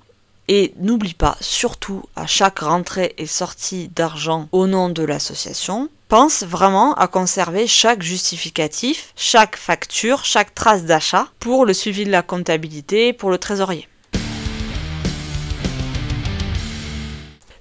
Et 0.51 0.73
n'oublie 0.79 1.15
pas, 1.15 1.37
surtout 1.41 2.03
à 2.17 2.27
chaque 2.27 2.61
rentrée 2.61 3.15
et 3.19 3.27
sortie 3.27 3.89
d'argent 3.89 4.49
au 4.53 4.67
nom 4.67 4.89
de 4.89 5.03
l'association, 5.03 5.91
pense 6.09 6.43
vraiment 6.43 6.95
à 6.95 7.07
conserver 7.07 7.67
chaque 7.67 8.03
justificatif, 8.03 9.13
chaque 9.15 9.57
facture, 9.57 10.25
chaque 10.25 10.55
trace 10.55 10.85
d'achat 10.85 11.29
pour 11.39 11.67
le 11.67 11.75
suivi 11.75 12.05
de 12.05 12.11
la 12.11 12.23
comptabilité, 12.23 13.13
pour 13.13 13.31
le 13.31 13.39
trésorier. 13.39 13.87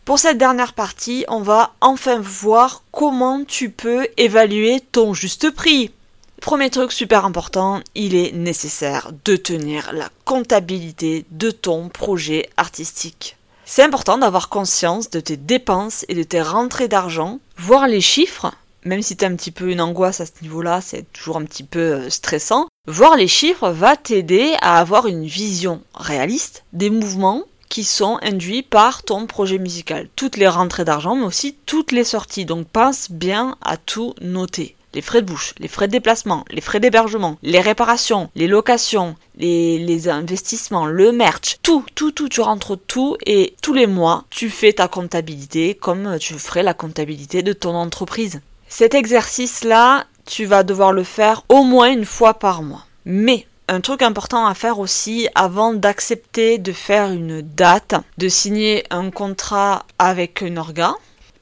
Pour 0.06 0.20
cette 0.20 0.38
dernière 0.38 0.74
partie, 0.74 1.26
on 1.28 1.42
va 1.42 1.74
enfin 1.82 2.20
voir 2.22 2.84
comment 2.94 3.44
tu 3.44 3.70
peux 3.70 4.08
évaluer 4.16 4.80
ton 4.80 5.14
juste 5.14 5.52
prix. 5.52 5.92
Premier 6.40 6.70
truc 6.70 6.94
super 6.94 7.26
important, 7.26 7.82
il 7.94 8.16
est 8.16 8.32
nécessaire 8.32 9.12
de 9.26 9.36
tenir 9.36 9.92
la 9.92 10.08
comptabilité 10.24 11.26
de 11.32 11.52
ton 11.52 11.90
projet 11.90 12.48
artistique. 12.56 13.37
C'est 13.70 13.84
important 13.84 14.18
d'avoir 14.18 14.48
conscience 14.48 15.10
de 15.10 15.20
tes 15.20 15.36
dépenses 15.36 16.06
et 16.08 16.16
de 16.16 16.24
tes 16.24 16.42
rentrées 16.42 16.88
d'argent, 16.88 17.42
voir 17.58 17.86
les 17.90 18.00
chiffres, 18.00 18.54
même 18.86 19.02
si 19.02 19.18
tu 19.18 19.26
as 19.26 19.28
un 19.28 19.36
petit 19.36 19.52
peu 19.52 19.70
une 19.70 19.82
angoisse 19.82 20.22
à 20.22 20.26
ce 20.26 20.32
niveau-là, 20.42 20.80
c'est 20.80 21.12
toujours 21.12 21.36
un 21.36 21.44
petit 21.44 21.66
peu 21.66 21.80
euh, 21.80 22.10
stressant. 22.10 22.68
Voir 22.88 23.18
les 23.18 23.28
chiffres 23.28 23.70
va 23.70 23.98
t'aider 23.98 24.56
à 24.62 24.80
avoir 24.80 25.06
une 25.06 25.26
vision 25.26 25.82
réaliste 25.94 26.64
des 26.72 26.90
mouvements 26.90 27.44
qui 27.68 27.84
sont 27.84 28.18
induits 28.22 28.64
par 28.64 29.04
ton 29.04 29.28
projet 29.28 29.58
musical. 29.58 30.08
Toutes 30.16 30.38
les 30.38 30.48
rentrées 30.48 30.86
d'argent, 30.86 31.18
mais 31.18 31.26
aussi 31.26 31.58
toutes 31.66 31.92
les 31.92 32.06
sorties. 32.06 32.46
Donc 32.46 32.70
pense 32.70 33.12
bien 33.12 33.58
à 33.62 33.76
tout 33.76 34.16
noter. 34.22 34.77
Les 34.93 35.02
frais 35.02 35.21
de 35.21 35.28
bouche, 35.28 35.54
les 35.60 35.67
frais 35.67 35.88
de 35.88 35.91
déplacement, 35.91 36.45
les 36.50 36.62
frais 36.62 36.80
d'hébergement, 36.80 37.38
les 37.43 37.60
réparations, 37.60 38.30
les 38.36 38.47
locations, 38.47 39.15
les, 39.38 40.10
investissements, 40.10 40.86
le 40.86 41.12
merch, 41.12 41.58
tout, 41.62 41.86
tout, 41.93 42.12
tout, 42.12 42.30
tu 42.30 42.41
rentres 42.41 42.78
tout 42.78 43.17
et 43.26 43.56
tous 43.62 43.73
les 43.73 43.88
mois, 43.88 44.23
tu 44.30 44.50
fais 44.50 44.73
ta 44.73 44.88
comptabilité 44.88 45.76
comme 45.76 46.17
tu 46.19 46.34
ferais 46.36 46.63
la 46.63 46.73
comptabilité 46.73 47.43
de 47.43 47.54
ton 47.54 47.76
entreprise. 47.76 48.41
Cet 48.69 48.95
exercice-là, 48.95 50.06
tu 50.26 50.45
vas 50.45 50.63
devoir 50.63 50.93
le 50.93 51.04
faire 51.04 51.43
au 51.50 51.63
moins 51.63 51.91
une 51.91 52.06
fois 52.06 52.36
par 52.36 52.62
mois. 52.63 52.86
Mais 53.06 53.45
un 53.67 53.82
truc 53.82 54.02
important 54.02 54.45
à 54.45 54.54
faire 54.54 54.80
aussi 54.80 55.28
avant 55.36 55.73
d'accepter 55.73 56.58
de 56.58 56.71
faire 56.71 57.12
une 57.12 57.41
date, 57.41 57.95
de 58.17 58.30
signer 58.30 58.86
un 58.89 59.12
contrat 59.12 59.86
avec 60.00 60.41
un 60.41 60.56
orga, 60.58 60.93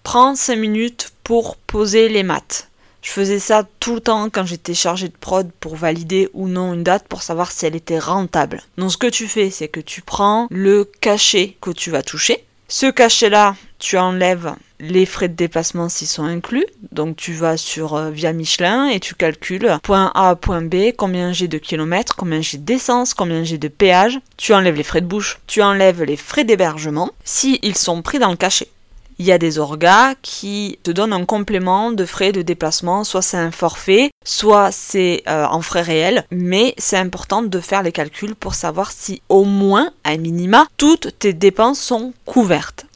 prends 0.03 0.35
5 0.35 0.55
minutes 0.55 1.11
pour 1.23 1.55
poser 1.57 2.09
les 2.09 2.23
maths. 2.23 2.69
Je 3.05 3.11
faisais 3.11 3.37
ça 3.37 3.67
tout 3.79 3.93
le 3.93 4.01
temps 4.01 4.29
quand 4.31 4.47
j'étais 4.47 4.73
chargé 4.73 5.09
de 5.09 5.13
prod 5.15 5.51
pour 5.59 5.75
valider 5.75 6.27
ou 6.33 6.47
non 6.47 6.73
une 6.73 6.81
date 6.81 7.07
pour 7.07 7.21
savoir 7.21 7.51
si 7.51 7.67
elle 7.67 7.75
était 7.75 7.99
rentable. 7.99 8.63
Donc 8.79 8.91
ce 8.91 8.97
que 8.97 9.05
tu 9.05 9.27
fais, 9.27 9.51
c'est 9.51 9.67
que 9.67 9.79
tu 9.79 10.01
prends 10.01 10.47
le 10.49 10.89
cachet 11.01 11.55
que 11.61 11.69
tu 11.69 11.91
vas 11.91 12.01
toucher. 12.01 12.43
Ce 12.67 12.87
cachet-là, 12.87 13.55
tu 13.77 13.99
enlèves 13.99 14.55
les 14.79 15.05
frais 15.05 15.27
de 15.27 15.35
déplacement 15.35 15.87
s'ils 15.87 16.07
sont 16.07 16.23
inclus. 16.23 16.65
Donc 16.91 17.15
tu 17.15 17.33
vas 17.33 17.57
sur 17.57 17.93
euh, 17.93 18.09
via 18.09 18.33
Michelin 18.33 18.87
et 18.87 18.99
tu 18.99 19.13
calcules 19.13 19.77
point 19.83 20.11
A, 20.15 20.35
point 20.35 20.63
B, 20.63 20.91
combien 20.97 21.31
j'ai 21.31 21.47
de 21.47 21.59
kilomètres, 21.59 22.15
combien 22.15 22.41
j'ai 22.41 22.57
d'essence, 22.57 23.13
combien 23.13 23.43
j'ai 23.43 23.59
de 23.59 23.67
péage. 23.67 24.19
Tu 24.35 24.51
enlèves 24.55 24.77
les 24.77 24.83
frais 24.83 25.01
de 25.01 25.05
bouche, 25.05 25.37
tu 25.45 25.61
enlèves 25.61 26.01
les 26.01 26.17
frais 26.17 26.43
d'hébergement 26.43 27.11
si 27.23 27.59
ils 27.61 27.77
sont 27.77 28.01
pris 28.01 28.17
dans 28.17 28.31
le 28.31 28.35
cachet. 28.35 28.67
Il 29.17 29.25
y 29.25 29.31
a 29.31 29.37
des 29.37 29.59
orgas 29.59 30.15
qui 30.21 30.77
te 30.83 30.91
donnent 30.91 31.13
un 31.13 31.23
complément 31.23 31.91
de 31.91 32.05
frais 32.05 32.33
de 32.33 32.41
déplacement, 32.41 33.05
soit 33.05 33.21
c'est 33.21 33.37
un 33.37 33.51
forfait, 33.51 34.11
soit 34.25 34.71
c'est 34.71 35.23
euh, 35.29 35.45
en 35.45 35.61
frais 35.61 35.83
réels, 35.83 36.25
mais 36.31 36.75
c'est 36.77 36.97
important 36.97 37.41
de 37.41 37.59
faire 37.61 37.81
les 37.81 37.93
calculs 37.93 38.35
pour 38.35 38.55
savoir 38.55 38.91
si 38.91 39.21
au 39.29 39.45
moins, 39.45 39.91
à 40.03 40.17
minima, 40.17 40.67
toutes 40.75 41.17
tes 41.17 41.31
dépenses 41.31 41.79
sont 41.79 42.13
couvertes. 42.25 42.87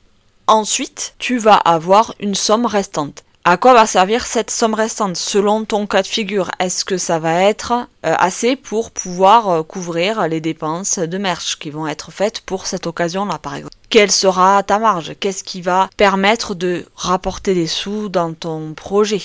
Ensuite, 0.47 1.13
tu 1.19 1.37
vas 1.37 1.55
avoir 1.55 2.13
une 2.19 2.35
somme 2.35 2.65
restante. 2.65 3.23
À 3.45 3.55
quoi 3.55 3.73
va 3.73 3.87
servir 3.87 4.25
cette 4.25 4.51
somme 4.51 4.73
restante? 4.73 5.15
Selon 5.15 5.63
ton 5.63 5.87
cas 5.87 6.01
de 6.01 6.07
figure 6.07 6.51
Est-ce 6.59 6.83
que 6.83 6.97
ça 6.97 7.19
va 7.19 7.41
être 7.43 7.71
euh, 8.05 8.13
assez 8.17 8.57
pour 8.57 8.91
pouvoir 8.91 9.49
euh, 9.49 9.63
couvrir 9.63 10.27
les 10.27 10.41
dépenses 10.41 10.99
de 10.99 11.17
merch 11.17 11.57
qui 11.57 11.69
vont 11.69 11.87
être 11.87 12.11
faites 12.11 12.41
pour 12.41 12.67
cette 12.67 12.85
occasion-là 12.85 13.39
par 13.39 13.55
exemple? 13.55 13.73
Quelle 13.89 14.11
sera 14.11 14.61
ta 14.63 14.77
marge? 14.77 15.13
Qu'est-ce 15.19 15.45
qui 15.45 15.61
va 15.61 15.89
permettre 15.95 16.53
de 16.53 16.85
rapporter 16.95 17.55
des 17.55 17.65
sous 17.65 18.09
dans 18.09 18.33
ton 18.33 18.73
projet? 18.73 19.21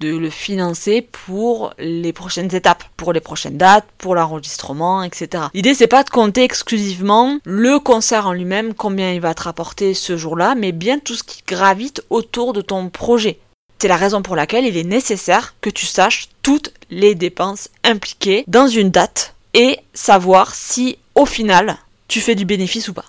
De 0.00 0.16
le 0.16 0.30
financer 0.30 1.02
pour 1.02 1.74
les 1.78 2.12
prochaines 2.12 2.54
étapes, 2.54 2.84
pour 2.96 3.12
les 3.12 3.20
prochaines 3.20 3.58
dates, 3.58 3.86
pour 3.98 4.14
l'enregistrement, 4.14 5.02
etc. 5.02 5.44
L'idée 5.54 5.74
c'est 5.74 5.88
pas 5.88 6.04
de 6.04 6.10
compter 6.10 6.42
exclusivement 6.42 7.38
le 7.44 7.78
concert 7.78 8.28
en 8.28 8.32
lui-même, 8.32 8.74
combien 8.74 9.12
il 9.12 9.20
va 9.20 9.34
te 9.34 9.42
rapporter 9.42 9.94
ce 9.94 10.16
jour-là, 10.16 10.54
mais 10.56 10.72
bien 10.72 10.98
tout 10.98 11.14
ce 11.14 11.22
qui 11.22 11.42
gravite 11.46 12.02
autour 12.10 12.54
de 12.54 12.60
ton 12.60 12.88
projet. 12.88 13.38
C'est 13.80 13.88
la 13.88 13.96
raison 13.96 14.22
pour 14.22 14.34
laquelle 14.34 14.66
il 14.66 14.76
est 14.76 14.84
nécessaire 14.84 15.54
que 15.60 15.70
tu 15.70 15.86
saches 15.86 16.28
toutes 16.42 16.72
les 16.90 17.14
dépenses 17.14 17.68
impliquées 17.84 18.44
dans 18.48 18.66
une 18.66 18.90
date 18.90 19.34
et 19.54 19.78
savoir 19.94 20.54
si 20.54 20.98
au 21.14 21.26
final 21.26 21.76
tu 22.08 22.20
fais 22.20 22.34
du 22.34 22.44
bénéfice 22.44 22.88
ou 22.88 22.94
pas. 22.94 23.04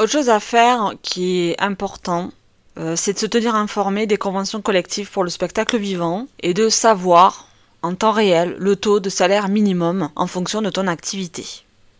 Autre 0.00 0.10
chose 0.10 0.28
à 0.28 0.40
faire 0.40 0.94
qui 1.02 1.50
est 1.50 1.60
important, 1.60 2.32
euh, 2.78 2.96
c'est 2.96 3.12
de 3.12 3.18
se 3.18 3.26
tenir 3.26 3.54
informé 3.54 4.06
des 4.06 4.16
conventions 4.16 4.60
collectives 4.60 5.10
pour 5.10 5.22
le 5.22 5.30
spectacle 5.30 5.76
vivant 5.76 6.26
et 6.40 6.54
de 6.54 6.68
savoir 6.68 7.48
en 7.82 7.94
temps 7.94 8.12
réel 8.12 8.56
le 8.58 8.74
taux 8.74 8.98
de 8.98 9.10
salaire 9.10 9.48
minimum 9.48 10.10
en 10.16 10.26
fonction 10.26 10.62
de 10.62 10.70
ton 10.70 10.88
activité, 10.88 11.46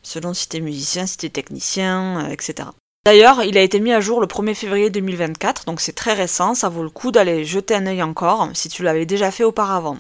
selon 0.03 0.35
si 0.35 0.49
tu 0.49 0.57
es 0.57 0.61
musicien, 0.61 1.07
si 1.07 1.19
tu 1.19 1.27
es 1.27 1.31
technicien, 1.31 2.27
euh, 2.27 2.33
etc. 2.33 2.69
D'ailleurs, 3.09 3.43
il 3.43 3.57
a 3.57 3.63
été 3.63 3.81
mis 3.81 3.95
à 3.95 4.01
jour 4.01 4.21
le 4.21 4.27
1er 4.27 4.53
février 4.53 4.91
2024, 4.91 5.65
donc 5.65 5.81
c'est 5.81 5.95
très 5.95 6.13
récent, 6.13 6.55
ça 6.55 6.69
vaut 6.69 6.83
le 6.83 6.91
coup 6.91 7.11
d'aller 7.11 7.43
jeter 7.43 7.75
un 7.75 7.87
œil 7.87 8.03
encore 8.03 8.51
si 8.53 8.69
tu 8.69 8.83
l'avais 8.83 9.07
déjà 9.07 9.31
fait 9.31 9.45
auparavant. 9.45 9.97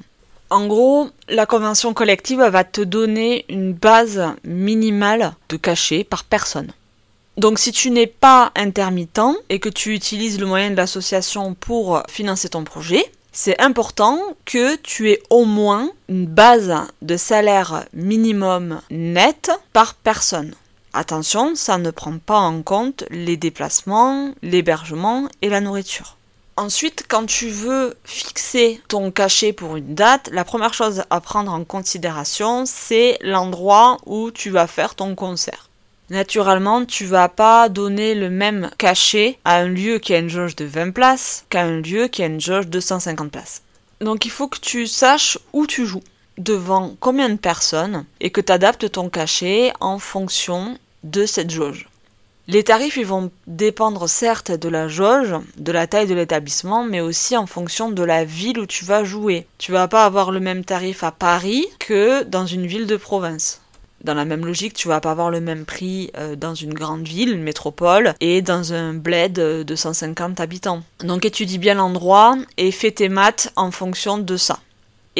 En 0.50 0.66
gros, 0.66 1.08
la 1.30 1.46
convention 1.46 1.94
collective 1.94 2.42
va 2.42 2.64
te 2.64 2.82
donner 2.82 3.46
une 3.48 3.72
base 3.72 4.22
minimale 4.44 5.32
de 5.48 5.56
cachet 5.56 6.04
par 6.04 6.24
personne. 6.24 6.70
Donc 7.38 7.58
si 7.58 7.72
tu 7.72 7.90
n'es 7.90 8.06
pas 8.06 8.52
intermittent 8.54 9.38
et 9.48 9.58
que 9.58 9.70
tu 9.70 9.94
utilises 9.94 10.38
le 10.38 10.44
moyen 10.44 10.70
de 10.70 10.76
l'association 10.76 11.54
pour 11.54 12.02
financer 12.10 12.50
ton 12.50 12.62
projet, 12.62 13.10
c'est 13.32 13.58
important 13.58 14.20
que 14.44 14.76
tu 14.76 15.12
aies 15.12 15.22
au 15.30 15.46
moins 15.46 15.88
une 16.10 16.26
base 16.26 16.74
de 17.00 17.16
salaire 17.16 17.86
minimum 17.94 18.82
net 18.90 19.50
par 19.72 19.94
personne. 19.94 20.52
Attention, 21.00 21.54
ça 21.54 21.78
ne 21.78 21.92
prend 21.92 22.18
pas 22.18 22.40
en 22.40 22.60
compte 22.62 23.04
les 23.10 23.36
déplacements, 23.36 24.34
l'hébergement 24.42 25.28
et 25.42 25.48
la 25.48 25.60
nourriture. 25.60 26.16
Ensuite, 26.56 27.04
quand 27.06 27.24
tu 27.24 27.50
veux 27.50 27.96
fixer 28.02 28.80
ton 28.88 29.12
cachet 29.12 29.52
pour 29.52 29.76
une 29.76 29.94
date, 29.94 30.28
la 30.32 30.42
première 30.42 30.74
chose 30.74 31.04
à 31.08 31.20
prendre 31.20 31.52
en 31.52 31.62
considération, 31.62 32.64
c'est 32.66 33.16
l'endroit 33.20 33.98
où 34.06 34.32
tu 34.32 34.50
vas 34.50 34.66
faire 34.66 34.96
ton 34.96 35.14
concert. 35.14 35.68
Naturellement, 36.10 36.84
tu 36.84 37.04
vas 37.04 37.28
pas 37.28 37.68
donner 37.68 38.16
le 38.16 38.28
même 38.28 38.68
cachet 38.76 39.38
à 39.44 39.58
un 39.58 39.68
lieu 39.68 40.00
qui 40.00 40.14
a 40.14 40.18
une 40.18 40.28
jauge 40.28 40.56
de 40.56 40.64
20 40.64 40.90
places 40.90 41.44
qu'à 41.48 41.62
un 41.62 41.80
lieu 41.80 42.08
qui 42.08 42.24
a 42.24 42.26
une 42.26 42.40
jauge 42.40 42.66
de 42.66 42.80
150 42.80 43.30
places. 43.30 43.62
Donc 44.00 44.24
il 44.24 44.32
faut 44.32 44.48
que 44.48 44.58
tu 44.58 44.88
saches 44.88 45.38
où 45.52 45.68
tu 45.68 45.86
joues, 45.86 46.02
devant 46.38 46.96
combien 46.98 47.28
de 47.28 47.36
personnes, 47.36 48.04
et 48.20 48.30
que 48.30 48.40
tu 48.40 48.50
adaptes 48.50 48.90
ton 48.90 49.08
cachet 49.08 49.72
en 49.78 50.00
fonction 50.00 50.76
de 51.04 51.26
cette 51.26 51.50
jauge. 51.50 51.88
Les 52.50 52.64
tarifs 52.64 52.96
ils 52.96 53.04
vont 53.04 53.30
dépendre 53.46 54.08
certes 54.08 54.52
de 54.52 54.70
la 54.70 54.88
jauge, 54.88 55.34
de 55.58 55.70
la 55.70 55.86
taille 55.86 56.06
de 56.06 56.14
l'établissement, 56.14 56.82
mais 56.82 57.02
aussi 57.02 57.36
en 57.36 57.46
fonction 57.46 57.90
de 57.90 58.02
la 58.02 58.24
ville 58.24 58.58
où 58.58 58.64
tu 58.64 58.86
vas 58.86 59.04
jouer. 59.04 59.46
Tu 59.58 59.70
vas 59.70 59.86
pas 59.86 60.06
avoir 60.06 60.30
le 60.30 60.40
même 60.40 60.64
tarif 60.64 61.04
à 61.04 61.12
Paris 61.12 61.66
que 61.78 62.22
dans 62.22 62.46
une 62.46 62.66
ville 62.66 62.86
de 62.86 62.96
province. 62.96 63.60
Dans 64.02 64.14
la 64.14 64.24
même 64.24 64.46
logique, 64.46 64.72
tu 64.72 64.88
vas 64.88 65.00
pas 65.00 65.10
avoir 65.10 65.30
le 65.30 65.40
même 65.40 65.66
prix 65.66 66.10
euh, 66.16 66.36
dans 66.36 66.54
une 66.54 66.72
grande 66.72 67.06
ville, 67.06 67.34
une 67.34 67.42
métropole, 67.42 68.14
et 68.20 68.40
dans 68.40 68.72
un 68.72 68.94
bled 68.94 69.34
de 69.34 69.76
150 69.76 70.40
habitants. 70.40 70.82
Donc 71.00 71.26
étudie 71.26 71.58
bien 71.58 71.74
l'endroit 71.74 72.38
et 72.56 72.70
fais 72.70 72.92
tes 72.92 73.10
maths 73.10 73.52
en 73.56 73.70
fonction 73.72 74.16
de 74.16 74.36
ça. 74.38 74.60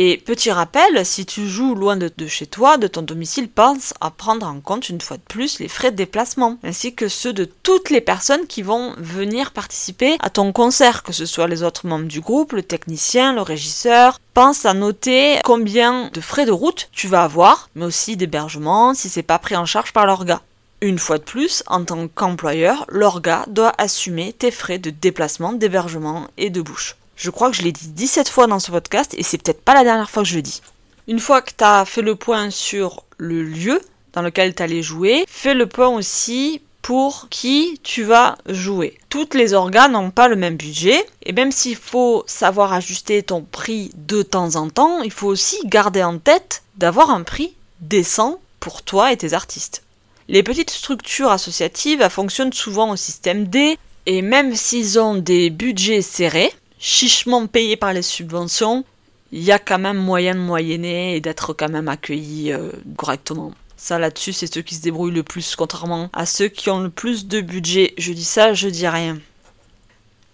Et 0.01 0.17
petit 0.17 0.53
rappel, 0.53 1.05
si 1.05 1.27
tu 1.27 1.49
joues 1.49 1.75
loin 1.75 1.97
de, 1.97 2.09
chez 2.29 2.47
toi, 2.47 2.77
de 2.77 2.87
ton 2.87 3.03
domicile, 3.03 3.49
pense 3.49 3.95
à 4.01 4.13
prendre 4.13 4.47
en 4.47 4.61
compte 4.61 4.89
une 4.89 5.01
fois 5.01 5.17
de 5.17 5.23
plus 5.23 5.59
les 5.59 5.67
frais 5.67 5.91
de 5.91 5.97
déplacement, 5.97 6.57
ainsi 6.63 6.95
que 6.95 7.09
ceux 7.09 7.33
de 7.33 7.45
toutes 7.45 7.91
les 7.91 8.01
personnes 8.01 8.47
qui 8.47 8.63
vont 8.63 8.95
venir 8.99 9.51
participer 9.51 10.17
à 10.21 10.31
ton 10.31 10.53
concert, 10.53 11.03
que 11.03 11.13
ce 11.13 11.27
soit 11.27 11.49
les 11.49 11.65
autres 11.65 11.89
membres 11.89 12.07
du 12.07 12.21
groupe, 12.21 12.53
le 12.53 12.63
technicien, 12.63 13.35
le 13.35 13.43
régisseur. 13.43 14.21
Pense 14.35 14.67
à 14.67 14.73
noter 14.73 15.41
combien 15.43 16.11
de 16.15 16.21
frais 16.21 16.47
de 16.47 16.53
route 16.53 16.89
tu 16.93 17.09
vas 17.09 17.25
avoir, 17.25 17.69
mais 17.75 17.85
aussi 17.85 18.17
d'hébergement 18.17 18.95
si 18.95 19.09
c'est 19.09 19.25
pas 19.25 19.41
pris 19.41 19.57
en 19.57 19.67
charge 19.67 19.93
par 19.93 20.07
l'orga. 20.07 20.43
Une 20.81 21.01
fois 21.01 21.19
de 21.19 21.25
plus, 21.25 21.65
en 21.67 21.83
tant 21.83 22.07
qu'employeur, 22.07 22.85
l'orga 22.89 23.47
doit 23.49 23.73
assumer 23.79 24.33
tes 24.33 24.53
frais 24.53 24.79
de 24.79 24.91
déplacement, 24.91 25.55
d'hébergement 25.55 26.29
et 26.37 26.51
de 26.51 26.63
bouche. 26.63 26.95
Je 27.19 27.31
crois 27.31 27.51
que 27.51 27.57
je 27.57 27.63
l'ai 27.63 27.73
dit 27.73 27.89
17 27.89 28.29
fois 28.29 28.47
dans 28.47 28.61
ce 28.61 28.71
podcast 28.71 29.13
et 29.19 29.25
c'est 29.25 29.43
peut-être 29.43 29.61
pas 29.61 29.75
la 29.75 29.83
dernière 29.83 30.09
fois 30.09 30.23
que 30.23 30.29
je 30.29 30.37
le 30.37 30.43
dis. 30.43 30.63
Une 31.09 31.19
fois 31.19 31.43
que 31.43 31.51
tu 31.51 31.65
as 31.65 31.85
fait 31.85 32.01
le 32.01 32.15
point 32.15 32.51
sur 32.51 33.03
le 33.17 33.43
lieu 33.43 33.81
dans 34.13 34.23
lequel 34.23 34.55
tu 34.55 34.63
allais 34.63 34.83
jouer, 34.83 35.25
fais 35.27 35.55
le 35.55 35.67
point 35.67 35.89
aussi 35.89 36.63
pour 36.81 37.27
qui 37.29 37.81
tu 37.83 38.05
vas 38.05 38.39
jouer. 38.49 38.97
Toutes 39.09 39.35
les 39.35 39.53
organes 39.53 39.93
n'ont 39.93 40.13
pas 40.13 40.29
le 40.29 40.37
même 40.37 40.57
budget 40.57 41.05
et 41.25 41.33
même 41.33 41.51
s'il 41.51 41.75
faut 41.75 42.23
savoir 42.29 42.73
ajuster 42.73 43.25
ton 43.25 43.43
prix 43.43 43.91
de 43.97 44.23
temps 44.23 44.55
en 44.55 44.71
temps, 44.71 45.03
il 45.03 45.11
faut 45.11 45.27
aussi 45.27 45.59
garder 45.65 46.05
en 46.05 46.19
tête 46.19 46.63
d'avoir 46.77 47.11
un 47.11 47.25
prix 47.25 47.53
décent 47.81 48.39
pour 48.61 48.83
toi 48.83 49.13
et 49.13 49.17
tes 49.17 49.33
artistes. 49.33 49.83
Les 50.29 50.45
petites 50.45 50.71
structures 50.71 51.33
associatives 51.33 52.09
fonctionnent 52.11 52.53
souvent 52.53 52.93
au 52.93 52.97
système 52.97 53.49
D 53.49 53.77
et 54.07 54.23
même 54.23 54.55
s'ils 54.55 55.01
ont 55.01 55.17
des 55.17 55.51
budgets 55.51 56.03
serrés, 56.03 56.53
chichement 56.79 57.47
payé 57.47 57.77
par 57.77 57.93
les 57.93 58.03
subventions, 58.03 58.85
il 59.33 59.43
y 59.43 59.53
a 59.53 59.59
quand 59.59 59.79
même 59.79 59.99
moyen 59.99 60.35
de 60.35 60.41
moyenner 60.41 61.17
et 61.17 61.21
d'être 61.21 61.53
quand 61.53 61.69
même 61.69 61.89
accueilli 61.89 62.53
euh, 62.53 62.71
correctement. 62.97 63.53
Ça 63.77 63.99
là-dessus, 63.99 64.33
c'est 64.33 64.53
ceux 64.53 64.63
qui 64.63 64.75
se 64.75 64.83
débrouillent 64.83 65.13
le 65.13 65.23
plus, 65.23 65.55
contrairement 65.55 66.11
à 66.13 66.27
ceux 66.27 66.49
qui 66.49 66.71
ont 66.71 66.81
le 66.81 66.91
plus 66.91 67.27
de 67.27 67.41
budget. 67.41 67.95
Je 67.99 68.13
dis 68.13 68.25
ça, 68.25 68.55
je 68.55 68.69
dis 68.69 68.89
rien. 68.89 69.19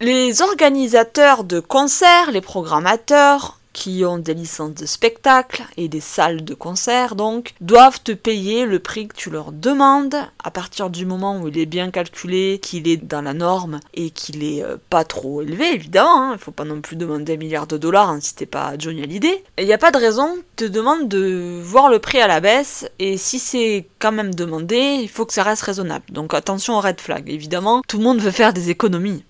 Les 0.01 0.41
organisateurs 0.41 1.43
de 1.43 1.59
concerts, 1.59 2.31
les 2.31 2.41
programmateurs, 2.41 3.59
qui 3.75 4.05
ont 4.05 4.17
des 4.17 4.33
licences 4.33 4.73
de 4.73 4.85
spectacle 4.85 5.65
et 5.75 5.89
des 5.89 5.99
salles 5.99 6.45
de 6.45 6.53
concert 6.53 7.15
donc, 7.15 7.53
doivent 7.59 8.01
te 8.01 8.13
payer 8.13 8.65
le 8.65 8.79
prix 8.79 9.09
que 9.09 9.15
tu 9.15 9.29
leur 9.29 9.51
demandes 9.51 10.15
à 10.41 10.49
partir 10.49 10.89
du 10.89 11.05
moment 11.05 11.41
où 11.41 11.49
il 11.49 11.57
est 11.57 11.65
bien 11.65 11.91
calculé, 11.91 12.59
qu'il 12.61 12.87
est 12.87 12.95
dans 12.95 13.21
la 13.21 13.33
norme 13.33 13.81
et 13.93 14.11
qu'il 14.11 14.45
est 14.45 14.63
euh, 14.63 14.77
pas 14.89 15.03
trop 15.03 15.41
élevé 15.41 15.73
évidemment. 15.73 16.21
Hein. 16.21 16.31
Il 16.35 16.39
faut 16.39 16.51
pas 16.51 16.63
non 16.63 16.79
plus 16.79 16.95
demander 16.95 17.33
un 17.33 17.37
milliard 17.37 17.67
de 17.67 17.77
dollars 17.77 18.09
hein, 18.09 18.19
si 18.21 18.33
t'es 18.33 18.45
pas 18.45 18.75
Johnny 18.79 19.03
Hallyday. 19.03 19.43
Il 19.59 19.65
n'y 19.65 19.73
a 19.73 19.77
pas 19.77 19.91
de 19.91 19.97
raison, 19.97 20.37
te 20.55 20.63
demande 20.63 21.09
de 21.09 21.59
voir 21.61 21.89
le 21.89 21.99
prix 21.99 22.21
à 22.21 22.27
la 22.27 22.39
baisse 22.39 22.89
et 22.99 23.17
si 23.17 23.39
c'est 23.39 23.87
quand 23.99 24.13
même 24.13 24.33
demandé, 24.33 24.99
il 25.01 25.09
faut 25.09 25.25
que 25.25 25.33
ça 25.33 25.43
reste 25.43 25.63
raisonnable. 25.63 26.05
Donc 26.11 26.33
attention 26.33 26.77
aux 26.77 26.81
red 26.81 27.01
flags. 27.01 27.29
Évidemment, 27.29 27.81
tout 27.89 27.97
le 27.97 28.05
monde 28.05 28.21
veut 28.21 28.31
faire 28.31 28.53
des 28.53 28.69
économies. 28.69 29.25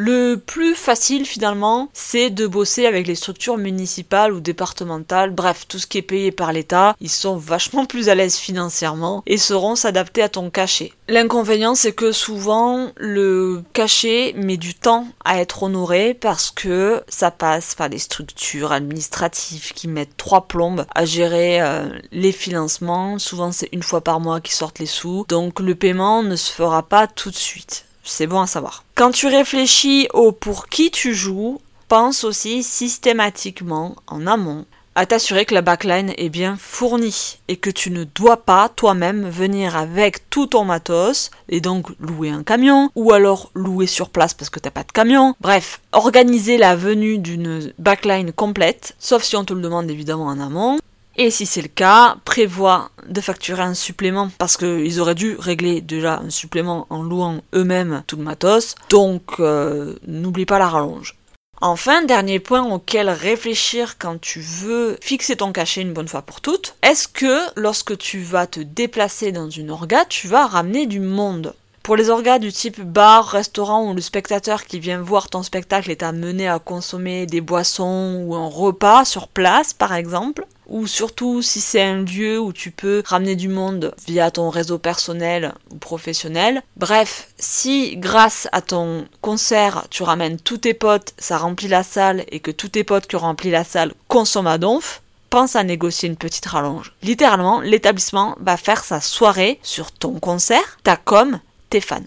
Le 0.00 0.36
plus 0.36 0.76
facile 0.76 1.26
finalement, 1.26 1.88
c'est 1.92 2.30
de 2.30 2.46
bosser 2.46 2.86
avec 2.86 3.08
les 3.08 3.16
structures 3.16 3.56
municipales 3.56 4.32
ou 4.32 4.38
départementales, 4.38 5.32
bref, 5.32 5.66
tout 5.66 5.80
ce 5.80 5.88
qui 5.88 5.98
est 5.98 6.02
payé 6.02 6.30
par 6.30 6.52
l'État. 6.52 6.94
Ils 7.00 7.10
sont 7.10 7.36
vachement 7.36 7.84
plus 7.84 8.08
à 8.08 8.14
l'aise 8.14 8.36
financièrement 8.36 9.24
et 9.26 9.38
sauront 9.38 9.74
s'adapter 9.74 10.22
à 10.22 10.28
ton 10.28 10.50
cachet. 10.50 10.92
L'inconvénient, 11.08 11.74
c'est 11.74 11.90
que 11.90 12.12
souvent, 12.12 12.92
le 12.96 13.64
cachet 13.72 14.34
met 14.36 14.56
du 14.56 14.74
temps 14.74 15.08
à 15.24 15.40
être 15.40 15.64
honoré 15.64 16.14
parce 16.14 16.52
que 16.52 17.02
ça 17.08 17.32
passe 17.32 17.74
par 17.74 17.90
des 17.90 17.98
structures 17.98 18.70
administratives 18.70 19.72
qui 19.72 19.88
mettent 19.88 20.16
trois 20.16 20.46
plombes 20.46 20.86
à 20.94 21.06
gérer 21.06 21.60
euh, 21.60 21.88
les 22.12 22.30
financements. 22.30 23.18
Souvent, 23.18 23.50
c'est 23.50 23.70
une 23.72 23.82
fois 23.82 24.02
par 24.02 24.20
mois 24.20 24.40
qu'ils 24.40 24.54
sortent 24.54 24.78
les 24.78 24.86
sous. 24.86 25.26
Donc, 25.28 25.58
le 25.58 25.74
paiement 25.74 26.22
ne 26.22 26.36
se 26.36 26.52
fera 26.52 26.84
pas 26.84 27.08
tout 27.08 27.30
de 27.30 27.36
suite. 27.36 27.84
C'est 28.08 28.26
bon 28.26 28.40
à 28.40 28.46
savoir. 28.46 28.84
Quand 28.94 29.10
tu 29.10 29.26
réfléchis 29.26 30.08
au 30.14 30.32
pour 30.32 30.68
qui 30.68 30.90
tu 30.90 31.14
joues, 31.14 31.60
pense 31.88 32.24
aussi 32.24 32.62
systématiquement 32.62 33.96
en 34.06 34.26
amont 34.26 34.64
à 34.94 35.06
t'assurer 35.06 35.44
que 35.44 35.54
la 35.54 35.62
backline 35.62 36.12
est 36.16 36.28
bien 36.28 36.56
fournie 36.58 37.38
et 37.46 37.56
que 37.56 37.70
tu 37.70 37.92
ne 37.92 38.02
dois 38.02 38.38
pas 38.38 38.68
toi-même 38.68 39.28
venir 39.28 39.76
avec 39.76 40.28
tout 40.28 40.48
ton 40.48 40.64
matos 40.64 41.30
et 41.48 41.60
donc 41.60 41.90
louer 42.00 42.30
un 42.30 42.42
camion 42.42 42.90
ou 42.96 43.12
alors 43.12 43.52
louer 43.54 43.86
sur 43.86 44.10
place 44.10 44.34
parce 44.34 44.50
que 44.50 44.58
t'as 44.58 44.72
pas 44.72 44.82
de 44.82 44.90
camion. 44.90 45.36
Bref, 45.40 45.80
organiser 45.92 46.58
la 46.58 46.74
venue 46.74 47.18
d'une 47.18 47.72
backline 47.78 48.32
complète, 48.32 48.96
sauf 48.98 49.22
si 49.22 49.36
on 49.36 49.44
te 49.44 49.52
le 49.52 49.60
demande 49.60 49.88
évidemment 49.88 50.26
en 50.26 50.40
amont. 50.40 50.78
Et 51.20 51.32
si 51.32 51.46
c'est 51.46 51.62
le 51.62 51.68
cas, 51.68 52.16
prévois 52.24 52.90
de 53.08 53.20
facturer 53.20 53.62
un 53.62 53.74
supplément 53.74 54.30
parce 54.38 54.56
qu'ils 54.56 55.00
auraient 55.00 55.16
dû 55.16 55.34
régler 55.36 55.80
déjà 55.80 56.20
un 56.20 56.30
supplément 56.30 56.86
en 56.90 57.02
louant 57.02 57.40
eux-mêmes 57.56 58.04
tout 58.06 58.16
le 58.16 58.22
matos. 58.22 58.76
Donc 58.88 59.40
euh, 59.40 59.96
n'oublie 60.06 60.46
pas 60.46 60.60
la 60.60 60.68
rallonge. 60.68 61.16
Enfin, 61.60 62.04
dernier 62.04 62.38
point 62.38 62.62
auquel 62.62 63.10
réfléchir 63.10 63.98
quand 63.98 64.20
tu 64.20 64.38
veux 64.38 64.96
fixer 65.02 65.34
ton 65.34 65.50
cachet 65.50 65.82
une 65.82 65.92
bonne 65.92 66.06
fois 66.06 66.22
pour 66.22 66.40
toutes. 66.40 66.76
Est-ce 66.84 67.08
que 67.08 67.40
lorsque 67.56 67.98
tu 67.98 68.20
vas 68.20 68.46
te 68.46 68.60
déplacer 68.60 69.32
dans 69.32 69.50
une 69.50 69.72
orga, 69.72 70.04
tu 70.04 70.28
vas 70.28 70.46
ramener 70.46 70.86
du 70.86 71.00
monde? 71.00 71.52
Pour 71.82 71.96
les 71.96 72.10
orgas 72.10 72.38
du 72.38 72.52
type 72.52 72.80
bar, 72.82 73.26
restaurant 73.26 73.90
où 73.90 73.94
le 73.94 74.02
spectateur 74.02 74.66
qui 74.66 74.78
vient 74.78 75.00
voir 75.00 75.30
ton 75.30 75.42
spectacle 75.42 75.90
est 75.90 76.04
amené 76.04 76.46
à 76.46 76.60
consommer 76.60 77.26
des 77.26 77.40
boissons 77.40 78.22
ou 78.24 78.36
un 78.36 78.46
repas 78.46 79.04
sur 79.04 79.26
place 79.26 79.72
par 79.72 79.94
exemple, 79.94 80.46
ou 80.68 80.86
surtout 80.86 81.42
si 81.42 81.60
c'est 81.60 81.82
un 81.82 82.02
lieu 82.02 82.38
où 82.38 82.52
tu 82.52 82.70
peux 82.70 83.02
ramener 83.04 83.36
du 83.36 83.48
monde 83.48 83.94
via 84.06 84.30
ton 84.30 84.50
réseau 84.50 84.78
personnel 84.78 85.54
ou 85.70 85.76
professionnel. 85.76 86.62
Bref, 86.76 87.28
si 87.38 87.96
grâce 87.96 88.48
à 88.52 88.60
ton 88.60 89.06
concert 89.20 89.86
tu 89.90 90.02
ramènes 90.02 90.38
tous 90.38 90.58
tes 90.58 90.74
potes, 90.74 91.14
ça 91.18 91.38
remplit 91.38 91.68
la 91.68 91.82
salle 91.82 92.24
et 92.30 92.40
que 92.40 92.50
tous 92.50 92.68
tes 92.68 92.84
potes 92.84 93.06
qui 93.06 93.16
ont 93.16 93.20
rempli 93.20 93.50
la 93.50 93.64
salle 93.64 93.92
consomment 94.08 94.48
à 94.48 94.58
donf, 94.58 95.02
pense 95.30 95.56
à 95.56 95.64
négocier 95.64 96.08
une 96.08 96.16
petite 96.16 96.46
rallonge. 96.46 96.94
Littéralement, 97.02 97.60
l'établissement 97.60 98.36
va 98.40 98.56
faire 98.56 98.84
sa 98.84 99.00
soirée 99.00 99.58
sur 99.62 99.92
ton 99.92 100.18
concert, 100.18 100.78
ta 100.82 100.96
com, 100.96 101.40
tes 101.70 101.80
fans 101.80 102.02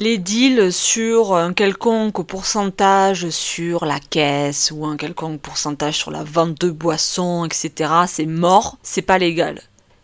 les 0.00 0.18
deals 0.18 0.72
sur 0.72 1.34
un 1.34 1.52
quelconque 1.52 2.24
pourcentage 2.24 3.30
sur 3.30 3.84
la 3.84 3.98
caisse 3.98 4.72
ou 4.74 4.86
un 4.86 4.96
quelconque 4.96 5.40
pourcentage 5.40 5.96
sur 5.96 6.10
la 6.10 6.24
vente 6.24 6.60
de 6.60 6.70
boissons, 6.70 7.44
etc., 7.44 7.90
c'est 8.06 8.26
mort, 8.26 8.78
c'est 8.82 9.02
pas 9.02 9.18
légal. 9.18 9.60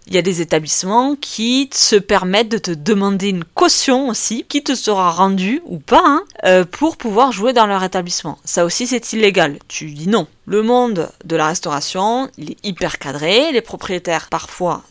Il 0.07 0.15
y 0.15 0.19
a 0.19 0.23
des 0.23 0.43
établissements 0.43 1.17
qui 1.17 1.71
se 1.73 1.97
permettent 1.97 2.51
de 2.51 2.59
te 2.59 2.71
demander 2.71 3.31
une 3.31 3.45
caution 3.45 4.09
aussi, 4.09 4.45
qui 4.47 4.63
te 4.63 4.75
sera 4.75 5.11
rendue 5.11 5.63
ou 5.65 5.79
pas, 5.79 6.03
hein, 6.05 6.25
euh, 6.45 6.65
pour 6.65 6.99
pouvoir 6.99 7.33
jouer 7.33 7.55
dans 7.55 7.67
leur 7.67 7.83
établissement. 7.83 8.39
Ça 8.45 8.67
aussi 8.67 8.87
c'est 8.87 9.15
illégal. 9.15 9.59
Tu 9.67 9.91
dis 9.93 10.09
non. 10.09 10.27
Le 10.45 10.63
monde 10.63 11.09
de 11.25 11.37
la 11.37 11.47
restauration, 11.47 12.29
il 12.37 12.51
est 12.51 12.67
hyper 12.67 12.99
cadré. 12.99 13.51
Les 13.53 13.63
propriétaires 13.63 14.29
parfois 14.29 14.83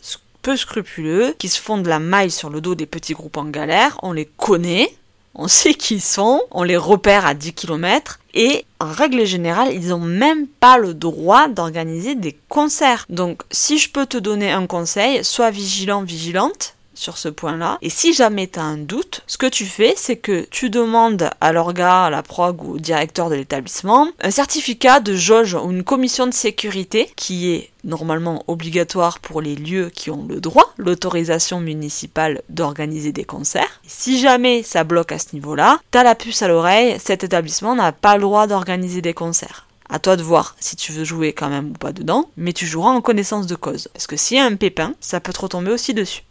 peu 0.44 0.56
scrupuleux, 0.58 1.34
qui 1.38 1.48
se 1.48 1.60
font 1.60 1.78
de 1.78 1.88
la 1.88 1.98
maille 1.98 2.30
sur 2.30 2.50
le 2.50 2.60
dos 2.60 2.74
des 2.74 2.84
petits 2.86 3.14
groupes 3.14 3.38
en 3.38 3.46
galère, 3.46 3.98
on 4.02 4.12
les 4.12 4.26
connaît, 4.26 4.94
on 5.34 5.48
sait 5.48 5.74
qui 5.74 5.94
ils 5.94 6.00
sont, 6.00 6.42
on 6.50 6.62
les 6.62 6.76
repère 6.76 7.26
à 7.26 7.34
10 7.34 7.54
km, 7.54 8.20
et 8.34 8.66
en 8.78 8.92
règle 8.92 9.24
générale, 9.24 9.72
ils 9.72 9.88
n'ont 9.88 9.98
même 9.98 10.46
pas 10.46 10.76
le 10.76 10.92
droit 10.92 11.48
d'organiser 11.48 12.14
des 12.14 12.36
concerts. 12.48 13.06
Donc 13.08 13.42
si 13.50 13.78
je 13.78 13.90
peux 13.90 14.06
te 14.06 14.18
donner 14.18 14.52
un 14.52 14.66
conseil, 14.66 15.24
sois 15.24 15.50
vigilant, 15.50 16.02
vigilante, 16.02 16.73
sur 16.94 17.18
ce 17.18 17.28
point-là. 17.28 17.78
Et 17.82 17.90
si 17.90 18.12
jamais 18.12 18.46
tu 18.46 18.58
as 18.58 18.64
un 18.64 18.76
doute, 18.76 19.22
ce 19.26 19.38
que 19.38 19.46
tu 19.46 19.66
fais, 19.66 19.94
c'est 19.96 20.16
que 20.16 20.46
tu 20.50 20.70
demandes 20.70 21.30
à 21.40 21.52
l'orga, 21.52 22.04
à 22.04 22.10
la 22.10 22.22
prog 22.22 22.62
ou 22.62 22.74
au 22.74 22.78
directeur 22.78 23.30
de 23.30 23.34
l'établissement 23.34 24.08
un 24.20 24.30
certificat 24.30 25.00
de 25.00 25.14
jauge 25.14 25.54
ou 25.54 25.70
une 25.70 25.84
commission 25.84 26.26
de 26.26 26.34
sécurité 26.34 27.10
qui 27.16 27.50
est 27.52 27.70
normalement 27.84 28.44
obligatoire 28.48 29.18
pour 29.18 29.40
les 29.40 29.54
lieux 29.54 29.90
qui 29.90 30.10
ont 30.10 30.24
le 30.26 30.40
droit, 30.40 30.72
l'autorisation 30.78 31.60
municipale 31.60 32.42
d'organiser 32.48 33.12
des 33.12 33.24
concerts. 33.24 33.80
Si 33.86 34.18
jamais 34.18 34.62
ça 34.62 34.84
bloque 34.84 35.12
à 35.12 35.18
ce 35.18 35.34
niveau-là, 35.34 35.78
t'as 35.90 36.02
la 36.02 36.14
puce 36.14 36.42
à 36.42 36.48
l'oreille, 36.48 36.96
cet 36.98 37.24
établissement 37.24 37.74
n'a 37.74 37.92
pas 37.92 38.16
le 38.16 38.22
droit 38.22 38.46
d'organiser 38.46 39.02
des 39.02 39.14
concerts. 39.14 39.66
À 39.88 39.98
toi 39.98 40.16
de 40.16 40.22
voir 40.22 40.56
si 40.60 40.76
tu 40.76 40.92
veux 40.92 41.04
jouer 41.04 41.34
quand 41.34 41.50
même 41.50 41.70
ou 41.70 41.74
pas 41.74 41.92
dedans, 41.92 42.30
mais 42.36 42.54
tu 42.54 42.66
joueras 42.66 42.90
en 42.90 43.02
connaissance 43.02 43.46
de 43.46 43.54
cause. 43.54 43.88
Parce 43.92 44.06
que 44.06 44.16
s'il 44.16 44.38
y 44.38 44.40
a 44.40 44.44
un 44.44 44.56
pépin, 44.56 44.94
ça 45.00 45.20
peut 45.20 45.32
te 45.32 45.40
retomber 45.40 45.70
aussi 45.70 45.92
dessus. 45.92 46.22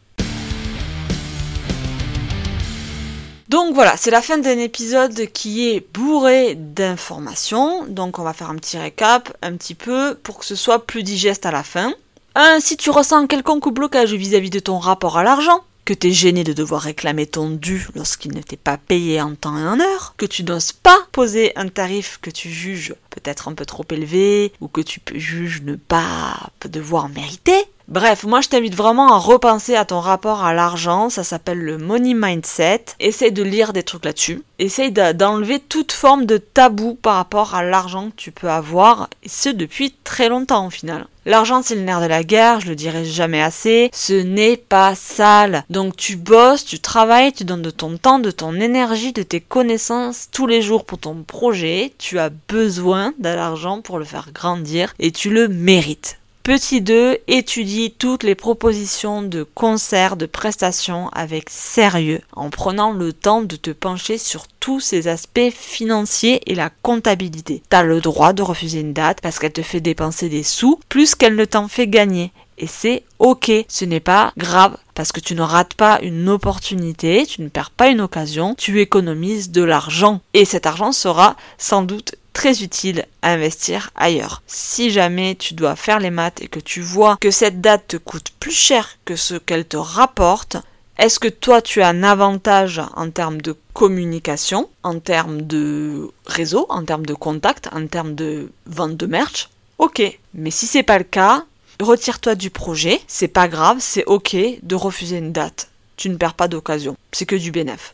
Donc 3.54 3.76
voilà, 3.76 3.96
c'est 3.98 4.10
la 4.10 4.24
fin 4.24 4.40
d'un 4.40 4.58
épisode 4.58 5.28
qui 5.32 5.70
est 5.70 5.86
bourré 5.94 6.56
d'informations. 6.56 7.86
Donc 7.86 8.18
on 8.18 8.24
va 8.24 8.34
faire 8.34 8.50
un 8.50 8.56
petit 8.56 8.80
récap, 8.80 9.32
un 9.44 9.56
petit 9.58 9.76
peu, 9.76 10.16
pour 10.24 10.40
que 10.40 10.46
ce 10.46 10.56
soit 10.56 10.88
plus 10.88 11.04
digeste 11.04 11.46
à 11.46 11.52
la 11.52 11.62
fin. 11.62 11.94
1. 12.34 12.62
Si 12.62 12.78
tu 12.78 12.90
ressens 12.90 13.28
quelconque 13.28 13.72
blocage 13.72 14.12
vis-à-vis 14.12 14.50
de 14.50 14.58
ton 14.58 14.80
rapport 14.80 15.20
à 15.20 15.24
l'argent, 15.24 15.60
que 15.86 15.94
t'es 15.94 16.10
gêné 16.10 16.44
de 16.44 16.52
devoir 16.54 16.82
réclamer 16.82 17.28
ton 17.28 17.52
dû 17.52 17.88
lorsqu'il 17.94 18.34
ne 18.34 18.42
t'est 18.42 18.58
pas 18.58 18.78
payé 18.78 19.22
en 19.22 19.36
temps 19.36 19.56
et 19.60 19.68
en 19.68 19.80
heure, 19.80 20.16
que 20.18 20.26
tu 20.26 20.44
n'oses 20.44 20.72
pas 20.72 20.98
poser 21.12 21.56
un 21.56 21.68
tarif 21.68 22.18
que 22.24 22.32
tu 22.32 22.50
juges 22.50 22.96
peut-être 23.12 23.50
un 23.50 23.54
peu 23.54 23.68
trop 23.68 23.86
élevé 23.92 24.52
ou 24.62 24.68
que 24.68 24.82
tu 24.82 25.00
juges 25.14 25.62
ne 25.62 25.76
pas 25.76 26.50
devoir 26.66 27.08
mériter, 27.08 27.68
Bref, 27.94 28.24
moi 28.24 28.42
je 28.42 28.50
t'invite 28.50 28.74
vraiment 28.74 29.14
à 29.14 29.20
repenser 29.20 29.76
à 29.76 29.86
ton 29.86 30.00
rapport 30.00 30.44
à 30.44 30.56
l'argent, 30.56 31.12
ça 31.12 31.24
s'appelle 31.24 31.60
le 31.60 31.78
money 31.78 32.16
mindset. 32.16 32.86
Essaye 33.00 33.32
de 33.32 33.44
lire 33.44 33.72
des 33.72 33.84
trucs 33.84 34.04
là-dessus. 34.04 34.42
Essaye 34.58 34.92
d'enlever 34.92 35.60
toute 35.60 35.92
forme 35.92 36.26
de 36.26 36.38
tabou 36.38 36.98
par 37.00 37.18
rapport 37.18 37.54
à 37.54 37.64
l'argent 37.64 38.10
que 38.10 38.16
tu 38.16 38.32
peux 38.32 38.50
avoir, 38.50 39.12
et 39.22 39.30
ce 39.30 39.50
depuis 39.50 39.94
très 40.04 40.28
longtemps 40.28 40.66
au 40.66 40.70
final. 40.72 41.06
L'argent 41.28 41.62
c'est 41.62 41.76
le 41.76 41.82
nerf 41.82 42.02
de 42.02 42.08
la 42.08 42.24
guerre, 42.24 42.62
je 42.62 42.70
le 42.70 42.76
dirai 42.76 43.06
jamais 43.06 43.44
assez, 43.44 43.92
ce 43.94 44.14
n'est 44.14 44.58
pas 44.58 44.96
sale. 44.96 45.64
Donc 45.70 45.96
tu 45.96 46.16
bosses, 46.16 46.66
tu 46.66 46.80
travailles, 46.80 47.32
tu 47.32 47.44
donnes 47.44 47.62
de 47.62 47.70
ton 47.70 47.98
temps, 47.98 48.18
de 48.18 48.32
ton 48.32 48.56
énergie, 48.56 49.14
de 49.14 49.22
tes 49.22 49.40
connaissances 49.40 50.30
tous 50.32 50.48
les 50.48 50.64
jours 50.64 50.86
pour 50.86 50.98
ton 50.98 51.22
projet, 51.22 51.94
tu 52.00 52.18
as 52.18 52.32
besoin 52.48 53.14
de 53.20 53.30
l'argent 53.30 53.82
pour 53.82 54.00
le 54.00 54.06
faire 54.06 54.32
grandir 54.34 54.96
et 54.98 55.12
tu 55.12 55.30
le 55.30 55.48
mérites. 55.48 56.18
Petit 56.44 56.82
2, 56.82 57.20
étudie 57.28 57.96
toutes 57.98 58.24
les 58.24 58.36
propositions 58.36 59.22
de 59.22 59.44
concerts, 59.44 60.18
de 60.18 60.26
prestations 60.26 61.08
avec 61.14 61.50
sérieux, 61.50 62.20
en 62.34 62.50
prenant 62.50 62.92
le 62.92 63.14
temps 63.14 63.44
de 63.44 63.56
te 63.56 63.72
pencher 63.72 64.18
sur 64.18 64.48
tous 64.60 64.82
ces 64.82 65.08
aspects 65.08 65.54
financiers 65.54 66.42
et 66.52 66.54
la 66.54 66.70
comptabilité. 66.82 67.64
T'as 67.70 67.84
le 67.84 68.02
droit 68.02 68.34
de 68.34 68.42
refuser 68.42 68.82
une 68.82 68.92
date 68.92 69.22
parce 69.22 69.40
qu'elle 69.40 69.54
te 69.54 69.62
fait 69.62 69.80
dépenser 69.80 70.28
des 70.28 70.44
sous 70.44 70.82
plus 70.90 71.16
qu'elle 71.16 71.38
ne 71.38 71.46
t'en 71.46 71.70
fait 71.70 71.88
gagner. 71.88 72.34
Et 72.58 72.68
c'est 72.68 73.04
ok, 73.20 73.50
ce 73.70 73.86
n'est 73.86 74.02
pas 74.02 74.34
grave 74.38 74.76
parce 74.96 75.14
que 75.14 75.22
tu 75.22 75.36
ne 75.36 75.42
rates 75.42 75.76
pas 75.76 76.00
une 76.02 76.28
opportunité, 76.28 77.26
tu 77.26 77.42
ne 77.42 77.48
perds 77.48 77.72
pas 77.72 77.88
une 77.88 78.02
occasion, 78.02 78.54
tu 78.58 78.82
économises 78.82 79.50
de 79.50 79.64
l'argent. 79.64 80.20
Et 80.34 80.44
cet 80.44 80.66
argent 80.66 80.92
sera 80.92 81.38
sans 81.58 81.84
doute 81.84 82.16
très 82.34 82.64
utile 82.64 83.06
à 83.22 83.32
investir 83.32 83.92
ailleurs. 83.96 84.42
Si 84.48 84.92
jamais 84.92 85.36
tu 85.36 85.54
dois 85.54 85.76
faire 85.76 86.00
les 86.00 86.10
maths 86.10 86.42
et 86.42 86.48
que 86.48 86.60
tu 86.60 86.82
vois 86.82 87.18
que 87.22 87.32
cette 87.32 87.62
date 87.62 87.88
te 87.88 87.98
coûte 87.98 88.32
plus 88.40 88.52
cher 88.52 88.98
que 89.06 89.16
ce 89.16 89.36
qu'elle 89.36 89.66
te 89.66 89.78
rapporte, 89.78 90.58
est-ce 90.98 91.20
que 91.20 91.28
toi 91.28 91.62
tu 91.62 91.82
as 91.82 91.88
un 91.88 92.04
avantage 92.04 92.82
en 92.96 93.10
termes 93.10 93.42
de 93.42 93.56
communication, 93.74 94.70
en 94.84 95.00
termes 95.00 95.42
de 95.42 96.12
réseau, 96.26 96.66
en 96.70 96.84
termes 96.84 97.06
de 97.06 97.14
contact, 97.14 97.70
en 97.72 97.88
termes 97.88 98.16
de 98.16 98.52
vente 98.66 98.98
de 98.98 99.06
merch? 99.06 99.50
Ok, 99.80 100.02
mais 100.34 100.52
si 100.52 100.68
c'est 100.68 100.84
pas 100.84 101.00
le 101.00 101.04
cas, 101.04 101.46
retire-toi 101.80 102.36
du 102.36 102.52
projet, 102.52 103.02
c'est 103.08 103.28
pas 103.28 103.48
grave, 103.48 103.78
c'est 103.80 104.06
ok 104.06 104.36
de 104.62 104.76
refuser 104.76 105.18
une 105.18 105.32
date. 105.32 105.70
Tu 105.98 106.10
ne 106.10 106.16
perds 106.16 106.36
pas 106.36 106.48
d'occasion, 106.48 106.96
c'est 107.12 107.26
que 107.26 107.36
du 107.36 107.52
bénéfice. 107.52 107.94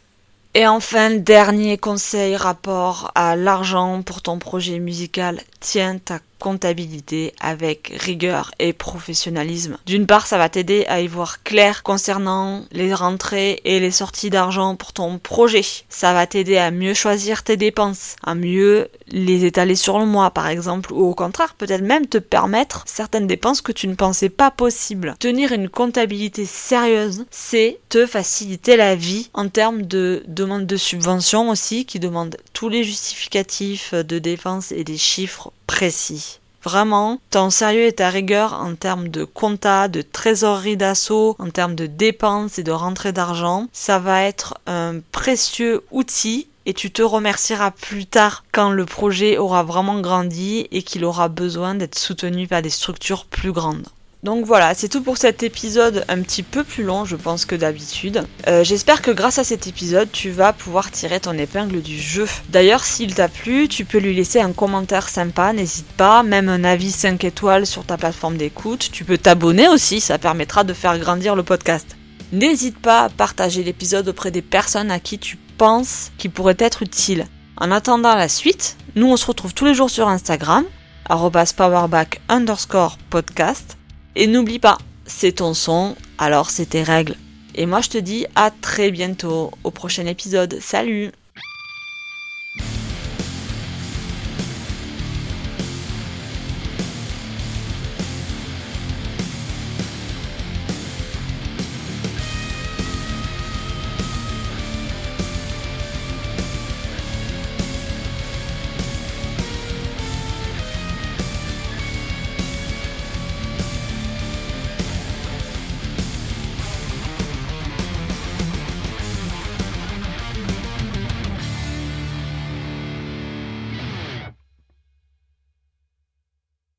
Et 0.60 0.68
enfin, 0.68 1.12
dernier 1.12 1.78
conseil 1.78 2.36
rapport 2.36 3.14
à 3.16 3.38
l'argent 3.38 4.02
pour 4.02 4.22
ton 4.22 4.40
projet 4.40 4.80
musical, 4.80 5.40
tiens 5.62 5.98
ta 6.00 6.20
comptabilité 6.40 7.34
avec 7.40 7.94
rigueur 8.00 8.52
et 8.60 8.74
professionnalisme. 8.74 9.78
D'une 9.86 10.08
part, 10.08 10.26
ça 10.26 10.38
va 10.38 10.50
t'aider 10.50 10.86
à 10.88 11.02
y 11.02 11.08
voir 11.08 11.44
clair 11.44 11.84
concernant 11.84 12.64
les 12.72 12.94
rentrées 12.94 13.62
et 13.66 13.80
les 13.80 13.92
sorties 13.92 14.30
d'argent 14.30 14.76
pour 14.76 14.94
ton 14.94 15.20
projet. 15.20 15.62
Ça 15.90 16.14
va 16.14 16.26
t'aider 16.26 16.58
à 16.58 16.72
mieux 16.72 16.94
choisir 16.94 17.44
tes 17.44 17.58
dépenses, 17.58 18.16
à 18.24 18.36
mieux 18.36 18.88
les 19.08 19.46
étaler 19.46 19.76
sur 19.76 20.00
le 20.00 20.06
mois 20.06 20.32
par 20.32 20.48
exemple, 20.48 20.94
ou 20.94 21.04
au 21.04 21.14
contraire, 21.14 21.56
peut-être 21.56 21.84
même 21.84 22.08
te 22.08 22.18
permettre 22.18 22.84
certaines 22.86 23.28
dépenses 23.28 23.62
que 23.62 23.72
tu 23.72 23.88
ne 23.88 23.96
pensais 23.96 24.30
pas 24.30 24.52
possibles. 24.52 25.16
Tenir 25.20 25.52
une 25.52 25.70
comptabilité 25.70 26.46
sérieuse, 26.46 27.26
c'est 27.30 27.80
te 27.90 28.06
faciliter 28.06 28.78
la 28.78 28.96
vie 28.96 29.30
en 29.34 29.50
termes 29.50 29.84
de 29.84 30.24
demande 30.28 30.66
de 30.66 30.78
subvention 30.78 31.50
aussi, 31.50 31.86
qui 31.86 32.00
demande 32.00 32.38
tous 32.54 32.70
les 32.70 32.84
justificatifs 32.84 33.94
de 33.94 34.20
dépenses 34.20 34.72
et 34.72 34.84
des 34.84 34.98
chiffres 34.98 35.52
précis. 35.68 36.29
Vraiment, 36.64 37.20
ton 37.30 37.50
sérieux 37.50 37.86
et 37.86 37.94
ta 37.94 38.10
rigueur 38.10 38.54
en 38.54 38.76
termes 38.76 39.08
de 39.08 39.24
compta, 39.24 39.88
de 39.88 40.02
trésorerie 40.02 40.78
d'assaut, 40.78 41.36
en 41.40 41.50
termes 41.50 41.76
de 41.76 41.86
dépenses 41.86 42.60
et 42.60 42.64
de 42.64 42.72
rentrée 42.72 43.14
d'argent, 43.14 43.68
ça 43.72 44.00
va 44.00 44.24
être 44.24 44.56
un 44.68 45.00
précieux 45.12 45.84
outil 45.92 46.48
et 46.66 46.74
tu 46.74 46.92
te 46.92 47.02
remercieras 47.02 47.72
plus 47.72 48.06
tard 48.06 48.44
quand 48.52 48.70
le 48.70 48.86
projet 48.86 49.38
aura 49.38 49.64
vraiment 49.64 50.02
grandi 50.02 50.68
et 50.72 50.84
qu'il 50.84 51.06
aura 51.06 51.30
besoin 51.30 51.76
d'être 51.76 51.98
soutenu 51.98 52.48
par 52.48 52.62
des 52.62 52.70
structures 52.70 53.26
plus 53.26 53.52
grandes. 53.52 53.88
Donc 54.22 54.46
voilà, 54.46 54.74
c'est 54.74 54.90
tout 54.90 55.02
pour 55.02 55.18
cet 55.18 55.44
épisode 55.44 56.04
un 56.10 56.22
petit 56.22 56.44
peu 56.44 56.66
plus 56.66 56.84
long, 56.84 57.06
je 57.06 57.16
pense, 57.16 57.46
que 57.46 57.56
d'habitude. 57.56 58.26
Euh, 58.48 58.66
j'espère 58.66 59.02
que 59.02 59.12
grâce 59.12 59.40
à 59.40 59.46
cet 59.46 59.66
épisode, 59.66 60.12
tu 60.12 60.30
vas 60.30 60.52
pouvoir 60.52 60.92
tirer 60.92 61.22
ton 61.22 61.38
épingle 61.38 61.82
du 61.82 61.98
jeu. 61.98 62.28
D'ailleurs, 62.50 62.84
s'il 62.84 63.16
t'a 63.16 63.30
plu, 63.30 63.70
tu 63.70 63.86
peux 63.86 63.98
lui 63.98 64.14
laisser 64.14 64.42
un 64.42 64.52
commentaire 64.52 65.08
sympa, 65.08 65.54
n'hésite 65.54 65.88
pas, 65.94 66.22
même 66.24 66.50
un 66.50 66.66
avis 66.66 66.92
5 66.92 67.24
étoiles 67.24 67.66
sur 67.66 67.86
ta 67.86 67.98
plateforme 67.98 68.36
d'écoute. 68.36 68.90
Tu 68.92 69.06
peux 69.06 69.18
t'abonner 69.18 69.70
aussi, 69.70 70.02
ça 70.02 70.18
permettra 70.18 70.66
de 70.66 70.74
faire 70.74 71.00
grandir 71.00 71.38
le 71.38 71.44
podcast. 71.44 71.96
N'hésite 72.34 72.78
pas 72.78 73.06
à 73.06 73.10
partager 73.10 73.64
l'épisode 73.64 74.10
auprès 74.10 74.32
des 74.32 74.42
personnes 74.42 74.92
à 74.92 75.00
qui 75.00 75.18
tu 75.18 75.38
penses 75.58 76.12
qu'il 76.18 76.32
pourrait 76.32 76.58
être 76.60 76.84
utile. 76.84 77.26
En 77.56 77.72
attendant 77.72 78.16
la 78.16 78.28
suite, 78.28 78.76
nous 78.96 79.08
on 79.08 79.18
se 79.18 79.26
retrouve 79.26 79.54
tous 79.54 79.66
les 79.66 79.74
jours 79.74 79.90
sur 79.90 80.10
Instagram, 80.10 80.66
powerback 81.08 82.22
underscore 82.28 82.98
podcast. 83.10 83.79
Et 84.16 84.28
n'oublie 84.28 84.60
pas, 84.60 84.78
c'est 85.06 85.34
ton 85.34 85.54
son, 85.54 85.96
alors 86.18 86.50
c'est 86.50 86.68
tes 86.68 86.84
règles. 86.84 87.16
Et 87.56 87.66
moi 87.66 87.82
je 87.82 87.90
te 87.90 87.98
dis 87.98 88.26
à 88.36 88.52
très 88.52 88.92
bientôt 88.92 89.52
au 89.64 89.72
prochain 89.72 90.06
épisode. 90.06 90.58
Salut 90.62 91.12